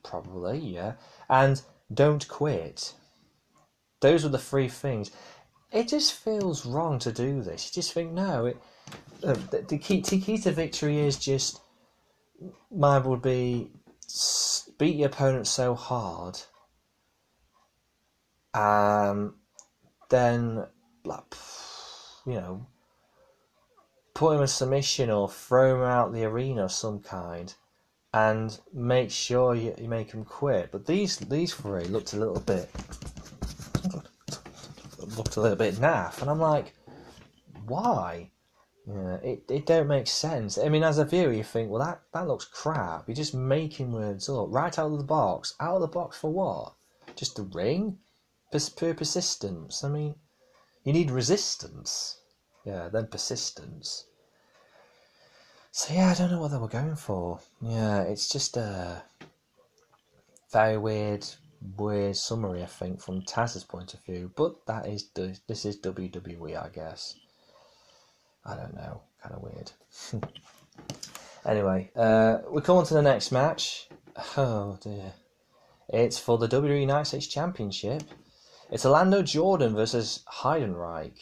[0.05, 0.93] Probably, yeah.
[1.29, 1.61] And
[1.93, 2.95] don't quit.
[4.01, 5.11] Those are the three things.
[5.73, 7.67] It just feels wrong to do this.
[7.67, 8.57] You just think, no, it,
[9.25, 11.61] uh, the, key, the key to victory is just,
[12.71, 13.71] mine would be
[14.79, 16.39] beat your opponent so hard,
[18.55, 19.35] um,
[20.09, 20.65] then,
[21.05, 21.35] like,
[22.25, 22.67] you know,
[24.19, 27.55] put him a submission or throw him out the arena of some kind
[28.13, 30.73] and make sure you, you make him quit.
[30.73, 32.69] But these these three looked a little bit
[35.17, 36.75] looked a little bit naff, and I'm like,
[37.67, 38.33] why?
[38.89, 40.59] Yeah, it, it don't make sense.
[40.59, 43.07] I mean, as a viewer, you think, well, that, that looks crap.
[43.07, 45.55] You're just making words up right out of the box.
[45.61, 46.75] Out of the box for what?
[47.15, 47.99] Just the ring?
[48.51, 49.85] Pers- pure persistence.
[49.85, 50.17] I mean,
[50.83, 52.19] you need resistance.
[52.65, 54.08] Yeah, then persistence.
[55.79, 57.39] So yeah, I don't know what they were going for.
[57.61, 59.01] Yeah, it's just a
[60.51, 61.25] very weird
[61.77, 64.33] weird summary, I think, from Taz's point of view.
[64.35, 67.15] But that is this is WWE, I guess.
[68.45, 69.71] I don't know, kind of weird.
[71.47, 73.89] anyway, uh, we come on to the next match.
[74.37, 75.13] Oh dear,
[75.89, 78.03] it's for the WWE United States Championship.
[78.73, 81.21] It's Orlando Jordan versus Heidenreich.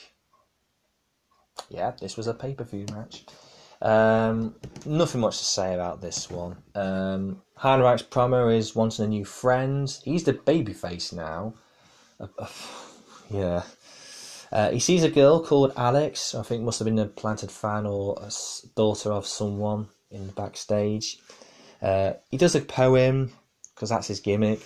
[1.69, 3.27] Yeah, this was a pay per view match.
[3.83, 6.57] Um, nothing much to say about this one.
[6.75, 9.95] Um, Heidenreich's promo is wanting a new friend.
[10.05, 11.55] He's the babyface now.
[12.19, 12.49] Uh, uh,
[13.31, 13.63] yeah.
[14.53, 16.35] Uh, he sees a girl called Alex.
[16.35, 18.31] I think must have been a planted fan or a
[18.75, 21.19] daughter of someone in the backstage.
[21.83, 23.33] Uh, he does a poem
[23.75, 24.63] because that's his gimmick.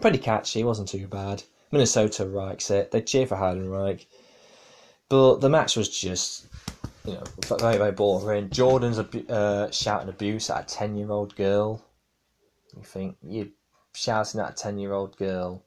[0.00, 0.64] Pretty catchy.
[0.64, 1.42] wasn't too bad.
[1.70, 2.90] Minnesota likes it.
[2.90, 4.06] They cheer for Heidenreich.
[5.08, 6.46] But the match was just
[7.08, 8.50] you know, very, very boring.
[8.50, 11.84] Jordan's uh, shouting abuse at a 10 year old girl.
[12.76, 13.46] You think, you're
[13.94, 15.64] shouting at a 10 year old girl.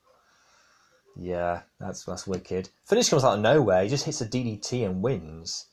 [1.18, 2.70] Yeah, that's that's wicked.
[2.86, 3.84] Finish comes out of nowhere.
[3.84, 5.68] He just hits a DDT and wins.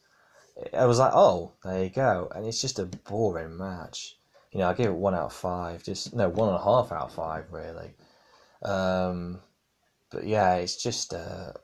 [0.72, 2.28] I was like, oh, there you go.
[2.34, 4.16] And it's just a boring match.
[4.50, 5.84] You know, I give it one out of five.
[5.84, 7.92] Just no, one and a half out of five, really.
[8.62, 9.40] Um,
[10.10, 11.54] but yeah, it's just a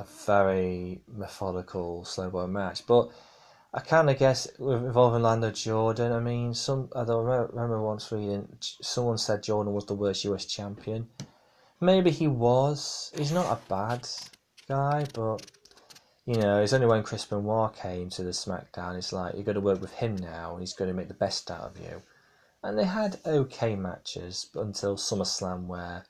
[0.00, 2.86] a very methodical slow boy match.
[2.86, 3.10] But
[3.72, 6.12] I kind of guess involving Lando Jordan.
[6.12, 10.46] I mean, some I don't remember once reading someone said Jordan was the worst US
[10.46, 11.08] champion.
[11.80, 13.12] Maybe he was.
[13.16, 14.08] He's not a bad
[14.68, 15.50] guy, but
[16.26, 19.54] you know, it's only when Chris Benoit came to the SmackDown, it's like you've got
[19.54, 22.02] to work with him now, and he's going to make the best out of you.
[22.62, 26.04] And they had okay matches until SummerSlam, where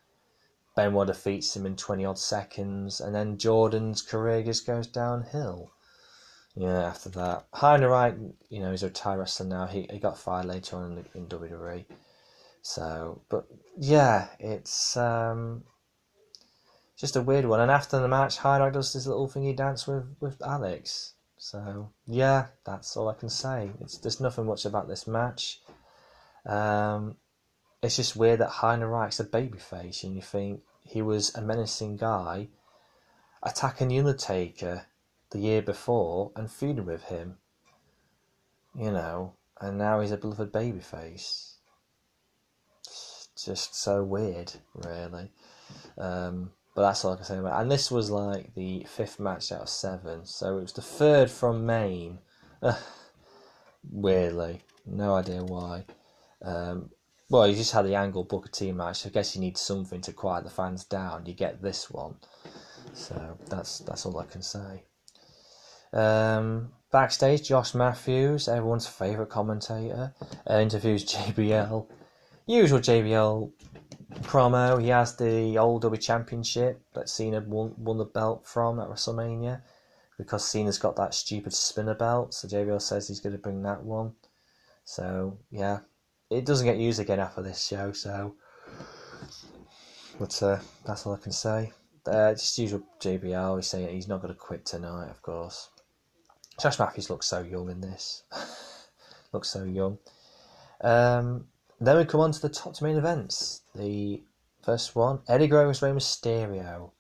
[0.80, 5.72] Benoit defeats him in 20 odd seconds, and then Jordan's career just goes downhill.
[6.54, 7.50] Yeah, after that.
[7.52, 9.66] Heidenreich, you know, he's a retired wrestler now.
[9.66, 11.84] He, he got fired later on in, in WWE.
[12.62, 13.46] So, but
[13.78, 15.64] yeah, it's um,
[16.96, 17.60] just a weird one.
[17.60, 21.12] And after the match, Heidenreich does this little thingy dance with, with Alex.
[21.36, 23.70] So, yeah, that's all I can say.
[23.80, 25.60] It's There's nothing much about this match.
[26.46, 27.16] Um,
[27.82, 32.48] it's just weird that Heidenreich's a babyface, and you think he was a menacing guy
[33.44, 34.86] attacking the Undertaker
[35.30, 37.38] the year before and feuded with him.
[38.74, 41.54] You know, and now he's a beloved babyface.
[43.44, 45.30] Just so weird, really.
[45.96, 47.62] Um, but that's all I can say about it.
[47.62, 51.30] And this was like the fifth match out of seven, so it was the third
[51.30, 52.18] from main.
[53.90, 55.84] Weirdly, no idea why.
[56.42, 56.90] Um,
[57.30, 59.06] well, you just had the Angle Booker T match.
[59.06, 61.26] I guess you need something to quiet the fans down.
[61.26, 62.16] You get this one,
[62.92, 64.82] so that's that's all I can say.
[65.92, 70.12] Um, backstage, Josh Matthews, everyone's favourite commentator,
[70.48, 71.86] uh, interviews JBL.
[72.46, 73.52] Usual JBL
[74.22, 74.82] promo.
[74.82, 79.62] He has the old W Championship that Cena won, won the belt from at WrestleMania
[80.18, 82.34] because Cena's got that stupid spinner belt.
[82.34, 84.14] So JBL says he's going to bring that one.
[84.84, 85.80] So yeah,
[86.30, 87.92] it doesn't get used again after this show.
[87.92, 88.34] So,
[90.18, 91.72] but uh, that's all I can say.
[92.06, 93.56] Uh, just usual JBL.
[93.56, 95.68] He's saying he's not going to quit tonight, of course.
[96.60, 98.22] Josh Matthews looks so young in this.
[99.32, 99.98] looks so young.
[100.82, 101.46] Um,
[101.80, 103.62] then we come on to the top two main events.
[103.74, 104.22] The
[104.62, 106.90] first one, Eddie vs Rey Mysterio.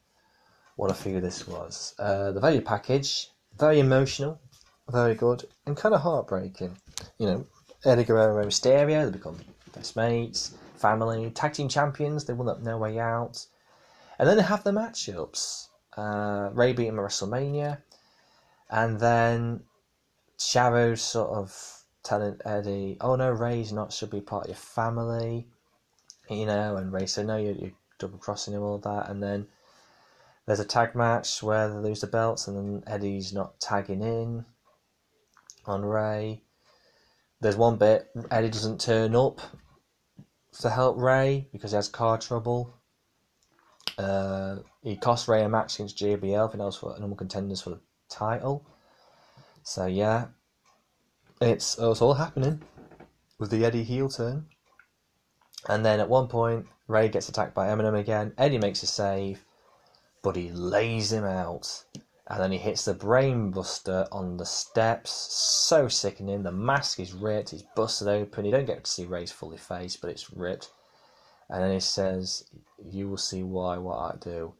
[0.76, 1.94] What a figure this was.
[1.98, 4.40] Uh, the value package, very emotional,
[4.88, 6.76] very good, and kind of heartbreaking.
[7.18, 7.46] You know,
[7.84, 9.38] Eddie Guerrero Mysterio, they become
[9.74, 13.46] best mates, family, tag team champions, they won up No Way Out.
[14.18, 15.68] And then they have the matchups.
[15.96, 17.78] Uh, Rey beat him at WrestleMania,
[18.68, 19.62] and then
[20.38, 25.48] Chavo's sort of telling Eddie, "Oh no, Rey's not should be part of your family,"
[26.28, 29.48] you know, and Rey said, "No, you're, you're double crossing him, all that." And then
[30.46, 34.44] there's a tag match where they lose the belts, and then Eddie's not tagging in
[35.66, 36.42] on Rey.
[37.40, 39.40] There's one bit Eddie doesn't turn up
[40.60, 42.74] to help Rey because he has car trouble.
[43.96, 46.60] Uh, he cost Rey a match against JBL.
[46.60, 48.66] I was for normal contenders for the title.
[49.62, 50.26] So yeah,
[51.40, 52.62] it's, it's all happening
[53.38, 54.46] with the Eddie heel turn.
[55.68, 58.32] And then at one point, Rey gets attacked by MNM again.
[58.36, 59.44] Eddie makes a save,
[60.22, 61.84] but he lays him out.
[62.30, 65.10] And then he hits the brainbuster on the steps.
[65.10, 66.44] So sickening.
[66.44, 67.50] The mask is ripped.
[67.50, 68.44] He's busted open.
[68.44, 70.70] You don't get to see Rey's fully face, but it's ripped.
[71.48, 72.44] And then he says,
[72.78, 74.54] "You will see why what I do,"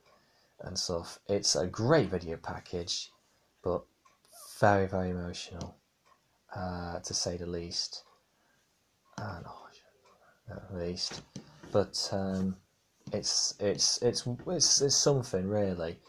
[0.61, 1.21] and stuff.
[1.29, 3.13] It's a great video package,
[3.63, 3.85] but
[4.59, 5.77] very very emotional
[6.57, 8.03] uh, to say the least.
[9.17, 9.55] No,
[10.51, 11.23] at least,
[11.71, 12.57] but um,
[13.13, 16.01] it's it's it's it's it's something really.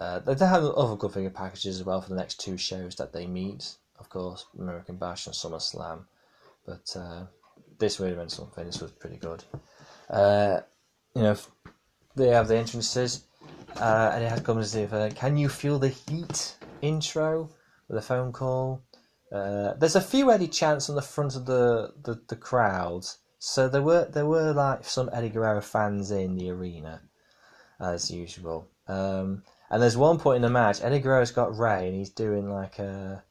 [0.00, 3.12] Uh, they have other good figure packages as well for the next two shows that
[3.12, 3.74] they meet.
[3.98, 6.04] Of course, American Bash and SummerSlam,
[6.64, 7.24] but uh,
[7.78, 8.64] this really meant something.
[8.64, 9.42] This was pretty good.
[10.08, 10.60] Uh,
[11.16, 11.36] you know,
[12.14, 13.24] they have the entrances,
[13.80, 17.50] uh, and it had comes with uh, "Can you feel the heat?" intro
[17.88, 18.82] with a phone call.
[19.32, 23.04] Uh, there's a few Eddie chants on the front of the, the, the crowd,
[23.38, 27.02] so there were there were like some Eddie Guerrero fans in the arena,
[27.80, 28.70] as usual.
[28.86, 32.50] Um, and there's one point in the match, Eddie Guerrero's got Rey, and he's doing
[32.50, 33.22] like a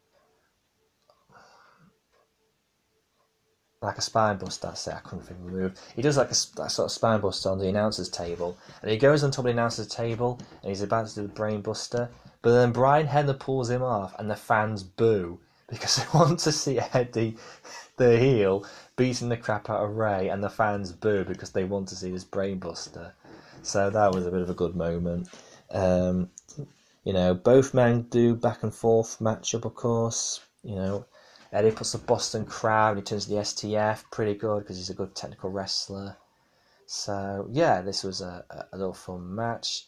[3.81, 4.67] like a spine buster.
[4.67, 4.95] That's it.
[4.95, 5.79] I couldn't think of the move.
[5.95, 8.97] He does like a, a, sort of spine buster on the announcer's table, and he
[8.97, 12.09] goes on top of the announcer's table, and he's about to do the brain buster.
[12.41, 16.51] But then Brian Hebner pulls him off, and the fans boo because they want to
[16.51, 17.37] see Eddie,
[17.97, 21.87] the heel, beating the crap out of Rey, and the fans boo because they want
[21.89, 23.11] to see this brainbuster.
[23.63, 25.27] So that was a bit of a good moment.
[25.71, 26.29] Um,
[27.03, 30.41] you know, both men do back and forth matchup, of course.
[30.63, 31.05] You know,
[31.51, 35.15] Eddie puts the Boston crab, he turns the STF, pretty good because he's a good
[35.15, 36.17] technical wrestler.
[36.85, 39.87] So yeah, this was a, a little fun match.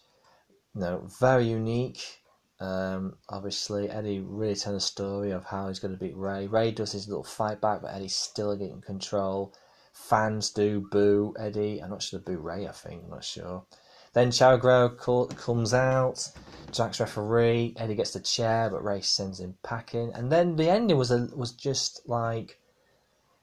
[0.75, 2.21] You know, very unique.
[2.59, 6.47] Um, obviously, Eddie really telling a story of how he's going to beat Rey.
[6.47, 9.53] Rey does his little fight back, but Eddie's still getting control.
[9.93, 11.81] Fans do boo Eddie.
[11.81, 13.03] I'm not sure they boo Rey, I think.
[13.03, 13.65] I'm not sure.
[14.13, 16.29] Then Guerrero comes out.
[16.71, 17.73] Jack's referee.
[17.77, 20.11] Eddie gets the chair, but Rey sends him packing.
[20.13, 22.59] And then the ending was a, was just like,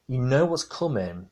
[0.07, 1.31] you know what's coming,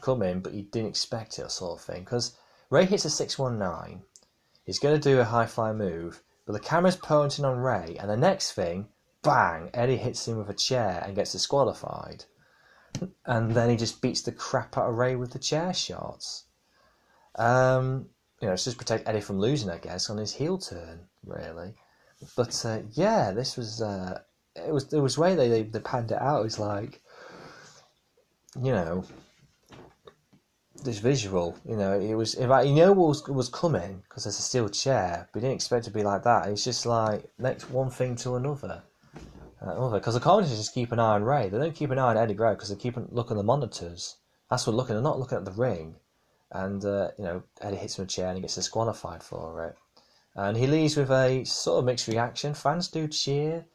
[0.00, 2.04] coming, but you didn't expect it, sort of thing.
[2.04, 2.36] Because
[2.68, 4.02] Rey hits a six one nine
[4.70, 8.08] He's going to do a high fly move, but the camera's pointing on Rey, and
[8.08, 8.88] the next thing,
[9.22, 12.26] bang, Eddie hits him with a chair and gets disqualified.
[13.24, 16.44] And then he just beats the crap out of Rey with the chair shots.
[17.36, 18.06] Um,
[18.40, 21.74] you know, it's just protect Eddie from losing, I guess, on his heel turn, really.
[22.36, 24.20] But uh, yeah, this was uh,
[24.54, 26.40] it was it was way they, they they panned it out.
[26.40, 27.00] It was like,
[28.56, 29.04] you know,
[30.84, 31.56] this visual.
[31.66, 34.42] You know, it was in fact you know what was was coming because there's a
[34.42, 36.48] steel chair, but you didn't expect it to be like that.
[36.48, 38.82] It's just like next one thing to another.
[39.60, 41.50] Because the commentators just keep an eye on Rey.
[41.50, 44.16] They don't keep an eye on Eddie Guerrero because they keep looking at the monitors.
[44.48, 44.94] That's what looking.
[44.94, 45.96] They're not looking at the ring.
[46.52, 49.76] And uh, you know, Eddie hits him a chair and he gets disqualified for it.
[50.34, 52.54] And he leaves with a sort of mixed reaction.
[52.54, 53.66] Fans do cheer,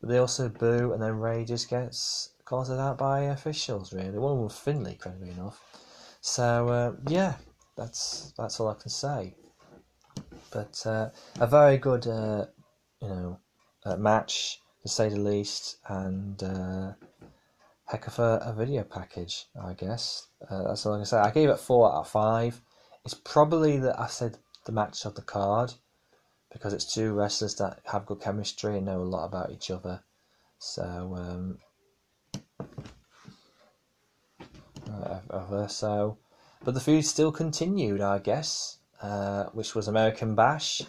[0.00, 3.92] but they also boo, and then Rey just gets called out by officials.
[3.92, 4.58] Really, one them was
[4.94, 5.60] credibly enough.
[6.20, 7.34] So uh, yeah,
[7.76, 9.34] that's that's all I can say.
[10.50, 11.10] But uh,
[11.40, 12.46] a very good, uh,
[13.02, 13.38] you know,
[13.84, 16.92] uh, match to say the least, and uh,
[17.86, 20.28] heck of a, a, video package, I guess.
[20.48, 21.18] Uh, that's all I can say.
[21.18, 22.60] I gave it four out of five.
[23.04, 25.74] It's probably that I said the match of the card
[26.52, 30.02] because it's two wrestlers that have good chemistry and know a lot about each other.
[30.58, 31.58] So, um,
[35.30, 36.16] uh, so,
[36.64, 40.80] but the feud still continued, I guess, uh, which was American Bash.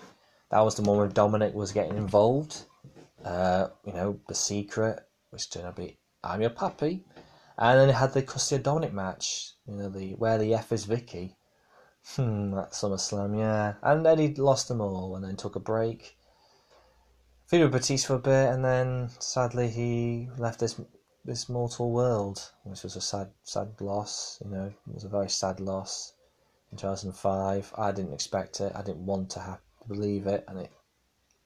[0.52, 2.64] That was the one where Dominic was getting involved.
[3.24, 5.00] Uh, you know, The Secret,
[5.32, 7.04] which turned out to be I'm Your Pappy.
[7.58, 10.86] And then it had the Custody Dominic match, you know, the Where the F is
[10.86, 11.36] Vicky.
[12.16, 13.76] Hmm, that SummerSlam, yeah.
[13.82, 16.18] And then he lost them all and then took a break.
[17.50, 20.80] Feuded with Batista for a bit, and then sadly he left this
[21.24, 24.40] this mortal world, which was a sad sad loss.
[24.44, 26.14] You know, it was a very sad loss
[26.72, 27.74] in 2005.
[27.78, 28.72] I didn't expect it.
[28.76, 30.72] I didn't want to have to believe it, and it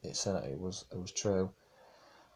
[0.03, 1.51] it said it was it was true.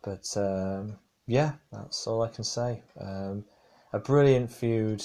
[0.01, 2.83] But um, yeah, that's all I can say.
[2.99, 3.45] Um,
[3.91, 5.03] a brilliant feud,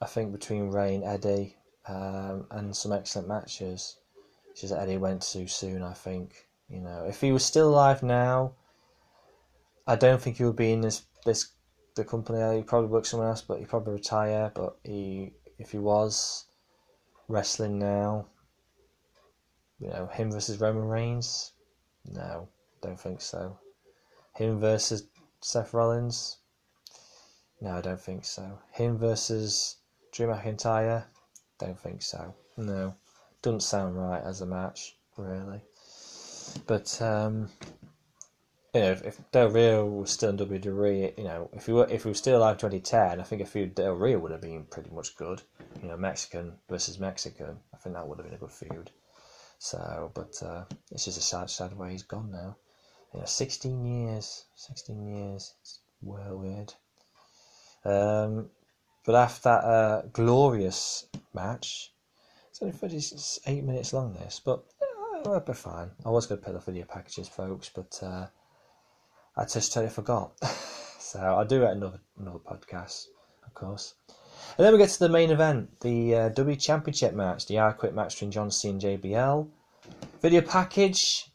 [0.00, 1.56] I think, between Rey and Eddie,
[1.88, 3.96] um, and some excellent matches.
[4.54, 6.46] Just Eddie went too soon, I think.
[6.68, 8.52] You know, if he was still alive now,
[9.86, 11.52] I don't think he would be in this this
[11.96, 12.58] the company.
[12.58, 14.52] He probably work somewhere else, but he probably retire.
[14.54, 16.46] But he, if he was
[17.28, 18.26] wrestling now,
[19.80, 21.52] you know, him versus Roman Reigns,
[22.04, 22.48] no,
[22.82, 23.58] don't think so.
[24.36, 25.08] Him versus
[25.40, 26.38] Seth Rollins?
[27.60, 28.58] No, I don't think so.
[28.72, 29.76] Him versus
[30.12, 31.04] Drew McIntyre?
[31.58, 32.34] Don't think so.
[32.56, 32.94] No,
[33.42, 35.62] doesn't sound right as a match, really.
[36.66, 37.50] But um,
[38.74, 41.88] you know, if, if Del Rio was still in WWE, you know, if he were
[41.88, 44.40] if he was still alive in 2010, I think a feud Del Rio would have
[44.40, 45.42] been pretty much good.
[45.82, 47.58] You know, Mexican versus Mexican.
[47.74, 48.90] I think that would have been a good feud.
[49.58, 52.56] So, but uh, it's just a sad, sad way he's gone now.
[53.14, 54.44] Yeah, 16 years.
[54.54, 55.54] 16 years.
[55.60, 56.74] It's well weird.
[57.84, 58.50] Um,
[59.04, 61.92] but after that uh, glorious match,
[62.50, 65.90] it's only 38 minutes long, this, but uh, I'll be fine.
[66.04, 68.26] I was going to put the video packages, folks, but uh,
[69.36, 70.32] I just totally forgot.
[70.98, 73.06] so I'll do it another another podcast,
[73.46, 73.94] of course.
[74.58, 77.72] And then we get to the main event, the uh, W Championship match, the I
[77.72, 79.48] Quit match between John C and JBL.
[80.20, 81.29] Video package,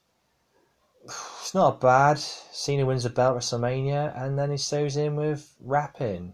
[1.06, 2.18] it's not bad.
[2.18, 6.34] Cena wins the belt at WrestleMania, and then he sews in with rapping.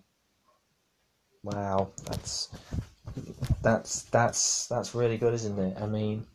[1.43, 2.49] Wow, that's
[3.61, 5.77] that's that's that's really good, isn't it?
[5.81, 6.25] I mean,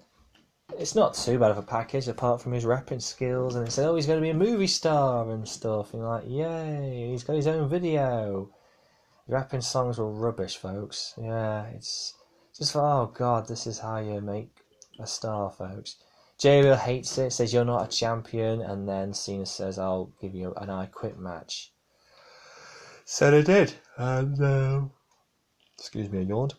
[0.79, 3.89] it's not too bad of a package apart from his rapping skills, and they said,
[3.89, 7.11] "Oh, he's going to be a movie star and stuff." And you're like, "Yay!
[7.11, 8.51] He's got his own video."
[9.29, 11.15] rapping songs were rubbish, folks.
[11.21, 12.15] Yeah, it's
[12.57, 14.51] just oh god, this is how you make
[14.99, 15.97] a star, folks.
[16.39, 20.53] JBL hates it, says you're not a champion, and then Cena says, I'll give you
[20.57, 21.73] an I quit match.
[23.07, 24.91] So they did, and um,
[25.79, 26.55] excuse me, I yawned.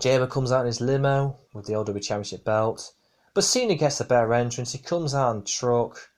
[0.00, 2.92] JBL comes out in his limo with the OW Championship belt,
[3.34, 4.72] but Cena gets a better entrance.
[4.72, 6.10] He comes out in truck.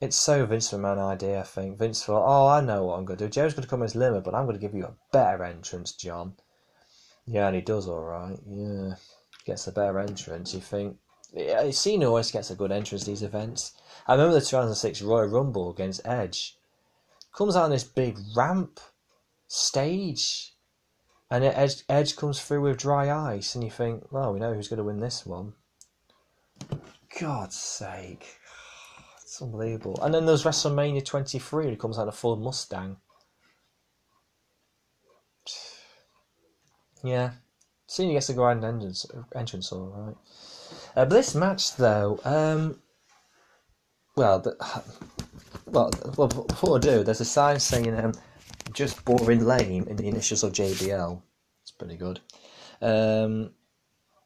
[0.00, 1.78] It's so Vince McMahon idea, I think.
[1.78, 3.30] Vince thought, oh, I know what I'm going to do.
[3.30, 5.44] Joe's going to come in his limo, but I'm going to give you a better
[5.44, 6.34] entrance, John.
[7.26, 8.36] Yeah, and he does all right.
[8.46, 8.96] Yeah
[9.44, 10.96] gets a better entrance, you think.
[11.32, 13.72] Yeah, Cena always gets a good entrance these events.
[14.06, 16.56] I remember the 2006 Royal Rumble against Edge.
[17.34, 18.78] Comes out on this big ramp
[19.48, 20.54] stage,
[21.30, 24.68] and Edge, Edge comes through with dry ice, and you think, well, we know who's
[24.68, 25.54] going to win this one.
[27.20, 28.26] God's sake.
[29.22, 29.98] It's unbelievable.
[30.00, 32.98] And then there's WrestleMania 23, he comes out in a full Mustang.
[37.02, 37.32] Yeah,
[37.86, 40.16] Cena gets a grand entrance, entrance all right.
[40.96, 42.80] Uh, but this match, though, um,
[44.16, 44.56] well, the,
[45.66, 48.12] well, well, before I do, there's a sign saying um,
[48.72, 51.20] "just boring lame" in the initials of JBL.
[51.62, 52.20] It's pretty good.
[52.80, 53.50] Um,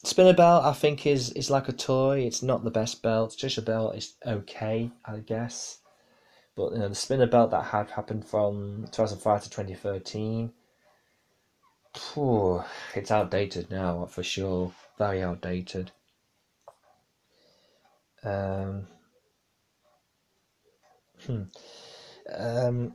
[0.05, 2.21] spinner belt, I think, is is like a toy.
[2.21, 3.35] It's not the best belt.
[3.37, 5.79] Just a belt is okay, I guess.
[6.55, 10.53] But you know, the spinner belt that had happened from 2005 to 2013
[12.95, 14.73] It's outdated now for sure.
[14.99, 15.93] Very outdated.
[18.25, 18.87] Um,
[21.25, 21.43] hmm.
[22.35, 22.95] um,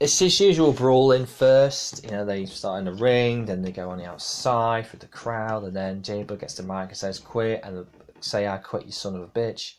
[0.00, 2.04] it's his usual brawling first.
[2.04, 5.08] You know, they start in the ring, then they go on the outside with the
[5.08, 7.86] crowd, and then Jaber gets the mic and says, "Quit," and
[8.20, 9.74] say, "I quit, you son of a bitch."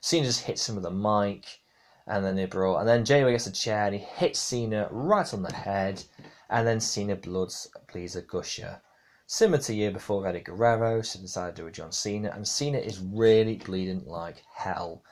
[0.00, 1.60] Cena just hits him with a mic,
[2.06, 5.32] and then they brawl, and then Jaber gets a chair and he hits Cena right
[5.34, 6.04] on the head,
[6.50, 8.80] and then Cena bloods please a gusher.
[9.26, 12.78] Similar to year before Eddie Guerrero, so decided to do a John Cena, and Cena
[12.78, 15.02] is really bleeding like hell.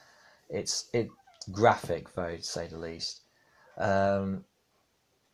[0.48, 1.08] It's it
[1.52, 3.20] graphic, very to say the least.
[3.76, 4.44] Um,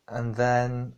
[0.09, 0.93] and then,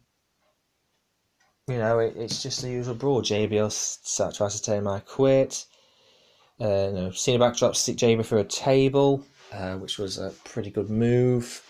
[1.67, 3.21] you know, it, it's just the usual brawl.
[3.21, 5.65] JBL tries to tell him I quit.
[6.59, 11.61] Uh, know, Cena backdrops JBL through a table, uh, which was a pretty good move.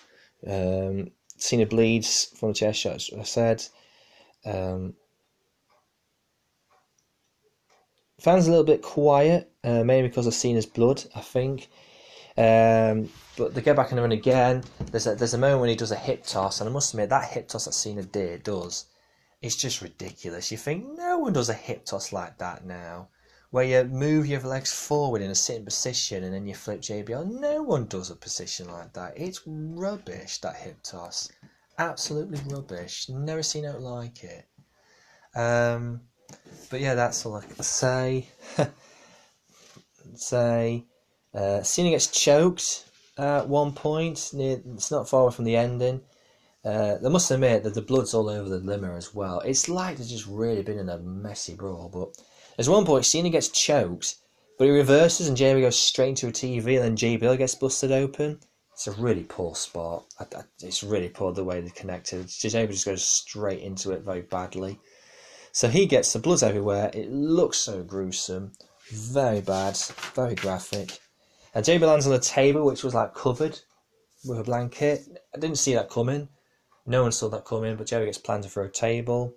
[0.48, 3.64] Um, Cena bleeds from the chest shot, as I said.
[4.46, 4.94] Um,
[8.20, 11.70] fans a little bit quiet, uh, mainly because of Cena's blood, I think.
[12.38, 14.64] Um, but they go back in the ring again.
[14.92, 17.10] There's a there's a moment when he does a hip toss, and I must admit
[17.10, 18.86] that hip toss that Cena did does,
[19.42, 20.52] it's just ridiculous.
[20.52, 23.10] You think no one does a hip toss like that now,
[23.56, 27.40] where you move your legs forward in a sitting position and then you flip JBL.
[27.40, 29.14] No one does a position like that.
[29.16, 31.32] It's rubbish that hip toss,
[31.78, 33.08] absolutely rubbish.
[33.08, 34.46] Never seen it like it.
[35.40, 36.02] Um,
[36.70, 38.28] but yeah, that's all I can say.
[40.16, 40.84] say,
[41.34, 42.84] uh, Cena gets choked
[43.18, 44.32] at one point.
[44.34, 46.02] Near, it's not far from the ending.
[46.66, 49.40] Uh, I must admit that the blood's all over the limmer as well.
[49.40, 51.88] It's like they've just really been in a messy brawl.
[51.88, 52.22] But
[52.56, 54.16] there's one point Cena gets choked,
[54.58, 57.92] but he reverses and Jamie goes straight into a TV, and then JBL gets busted
[57.92, 58.40] open.
[58.74, 60.06] It's a really poor spot.
[60.62, 62.28] it's really poor the way they connected.
[62.28, 64.80] Jamie just goes straight into it very badly.
[65.52, 66.92] So he gets the blood everywhere.
[66.94, 68.52] It looks so gruesome,
[68.90, 69.78] very bad,
[70.14, 71.00] very graphic.
[71.54, 73.60] And Jamie lands on the table, which was like covered
[74.26, 75.08] with a blanket.
[75.34, 76.28] I didn't see that coming.
[76.86, 79.36] No one saw that coming, but Jerry gets planted for a table.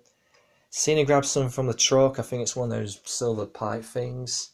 [0.69, 2.19] Cena grabs some from the truck.
[2.19, 4.51] I think it's one of those silver pipe things.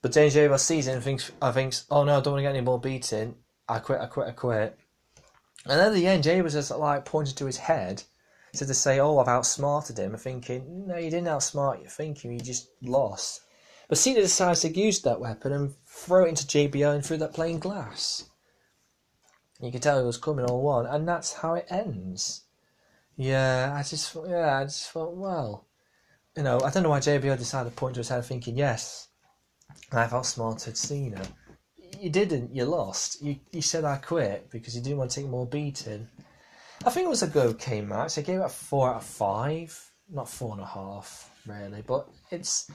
[0.00, 2.56] But Jaber sees it and thinks, I thinks, oh no, I don't want to get
[2.56, 3.34] any more beating.
[3.68, 4.78] I quit, I quit, I quit.
[5.66, 8.04] And then at the end, Jaber just like pointed to his head
[8.52, 12.32] so to say, oh, I've outsmarted him, I'm thinking, no, you didn't outsmart your thinking,
[12.32, 13.42] you just lost.
[13.88, 17.34] But Cena decides to use that weapon and throw it into JBL and through that
[17.34, 18.24] plain glass.
[19.60, 22.44] You can tell it was coming all one, and that's how it ends.
[23.18, 25.66] Yeah, I just, yeah, I just thought, well,
[26.36, 29.08] you know, I don't know why JBL decided to point to his head, thinking, yes,
[29.92, 31.22] I've outsmarted Cena.
[31.98, 32.54] You didn't.
[32.54, 33.22] You lost.
[33.22, 36.06] You you said I quit because you didn't want to take more beating.
[36.84, 38.18] I think it was a good okay match.
[38.18, 42.08] I gave it a four out of five, not four and a half really, but
[42.30, 42.70] it's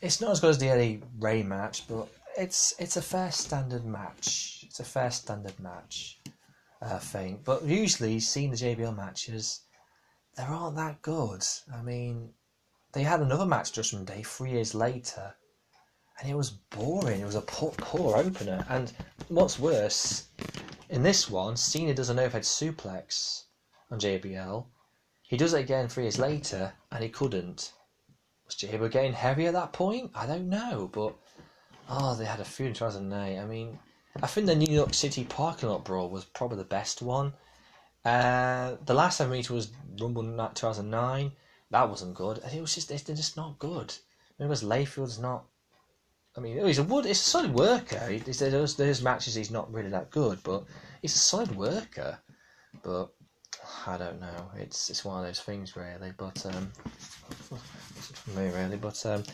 [0.00, 2.08] it's not as good as the Eddie Rey match, but
[2.38, 4.64] it's it's a fair standard match.
[4.66, 6.20] It's a fair standard match,
[6.80, 7.44] Uh, Think.
[7.44, 9.62] But usually, seeing the JBL matches,
[10.36, 11.42] they aren't that good.
[11.74, 12.32] I mean,
[12.92, 15.34] they had another match just Judgment Day three years later,
[16.20, 17.20] and it was boring.
[17.20, 18.92] It was a poor, poor opener, and
[19.28, 20.28] what's worse,
[20.88, 23.44] in this one, Cena does an overhead suplex
[23.90, 24.66] on JBL.
[25.22, 27.72] He does it again three years later, and he couldn't.
[28.46, 30.10] Was JBL getting heavy at that point?
[30.14, 31.14] I don't know, but
[31.90, 33.38] oh, they had a feud in 2008.
[33.38, 33.78] I mean,
[34.22, 37.32] I think the New York City parking lot brawl was probably the best one.
[38.04, 41.32] Uh, the last time we meet was Rumble 2009.
[41.70, 42.38] That wasn't good.
[42.52, 43.94] It was just they're just not good.
[44.38, 45.44] Maybe because Layfield's not
[46.38, 47.04] I mean, he's a wood.
[47.04, 48.16] He's a solid worker.
[48.24, 50.64] there's, there's matches he's not really that good, but
[51.02, 52.16] he's a solid worker.
[52.84, 53.08] But
[53.88, 54.48] I don't know.
[54.56, 56.12] It's it's one of those things, really.
[56.16, 56.70] But um,
[57.50, 58.76] for me, really.
[58.76, 59.24] But um,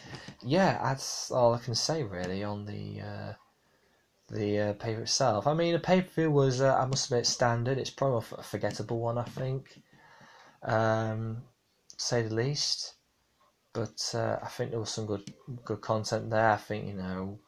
[0.43, 3.33] yeah, that's all I can say really on the uh,
[4.29, 5.47] the uh, paper itself.
[5.47, 7.79] I mean, the pay per view was, uh, I must admit, standard.
[7.79, 9.81] It's probably a forgettable one, I think.
[10.63, 11.43] Um,
[11.97, 12.95] say the least
[13.75, 16.51] but uh, I think there was some good good content there.
[16.51, 17.41] I think you know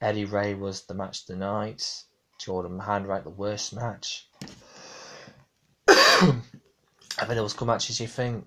[0.00, 2.04] Eddie Rey was the match of the night.
[2.40, 4.26] Jordan Heidenreich the worst match.
[5.88, 6.32] I
[7.18, 8.00] think there was good matches.
[8.00, 8.46] You think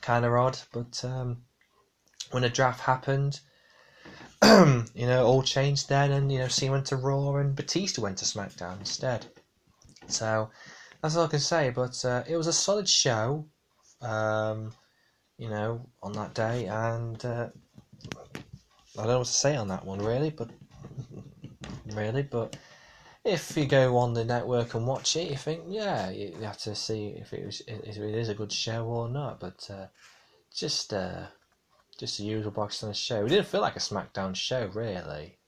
[0.00, 1.42] kind of odd, but um,
[2.30, 3.40] when the draft happened,
[4.94, 8.18] you know, all changed then, and you know, C went to Raw and Batista went
[8.18, 9.26] to SmackDown instead.
[10.08, 10.50] So
[11.00, 11.70] that's all I can say.
[11.70, 13.46] But uh, it was a solid show.
[14.02, 14.72] Um,
[15.38, 17.48] you know, on that day, and uh,
[18.98, 20.50] I don't know what to say on that one really, but
[21.92, 22.56] really, but
[23.24, 26.58] if you go on the network and watch it, you think, yeah, you you have
[26.58, 29.40] to see if it was if it is a good show or not.
[29.40, 29.86] But uh,
[30.54, 31.26] just uh,
[31.98, 33.24] just the usual the show.
[33.24, 35.38] It didn't feel like a SmackDown show, really,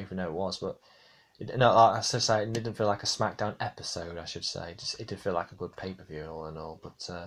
[0.00, 0.58] even though it was.
[0.58, 0.78] But
[1.38, 4.18] it, no, like I should say, it didn't feel like a SmackDown episode.
[4.18, 6.56] I should say, just it did feel like a good pay per view, all in
[6.56, 6.80] all.
[6.82, 7.26] But uh,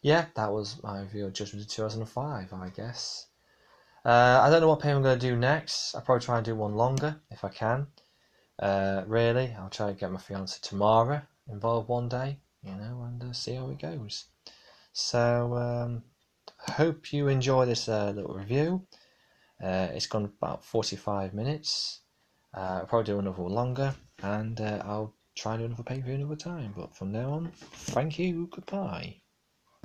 [0.00, 3.26] yeah, that was my review of Judgment of 2005, I guess.
[4.04, 5.94] Uh, I don't know what pay I'm going to do next.
[5.94, 7.86] I'll probably try and do one longer if I can.
[8.58, 13.22] Uh, really, I'll try and get my fiance Tamara involved one day, you know, and
[13.22, 14.24] uh, see how it goes.
[14.92, 16.02] So, um,
[16.70, 18.86] hope you enjoy this uh, little review.
[19.62, 22.00] Uh, it's gone about 45 minutes.
[22.54, 26.00] Uh, I'll probably do another one longer, and uh, I'll try and do another pay
[26.00, 26.74] view another time.
[26.76, 29.21] But from now on, thank you, goodbye.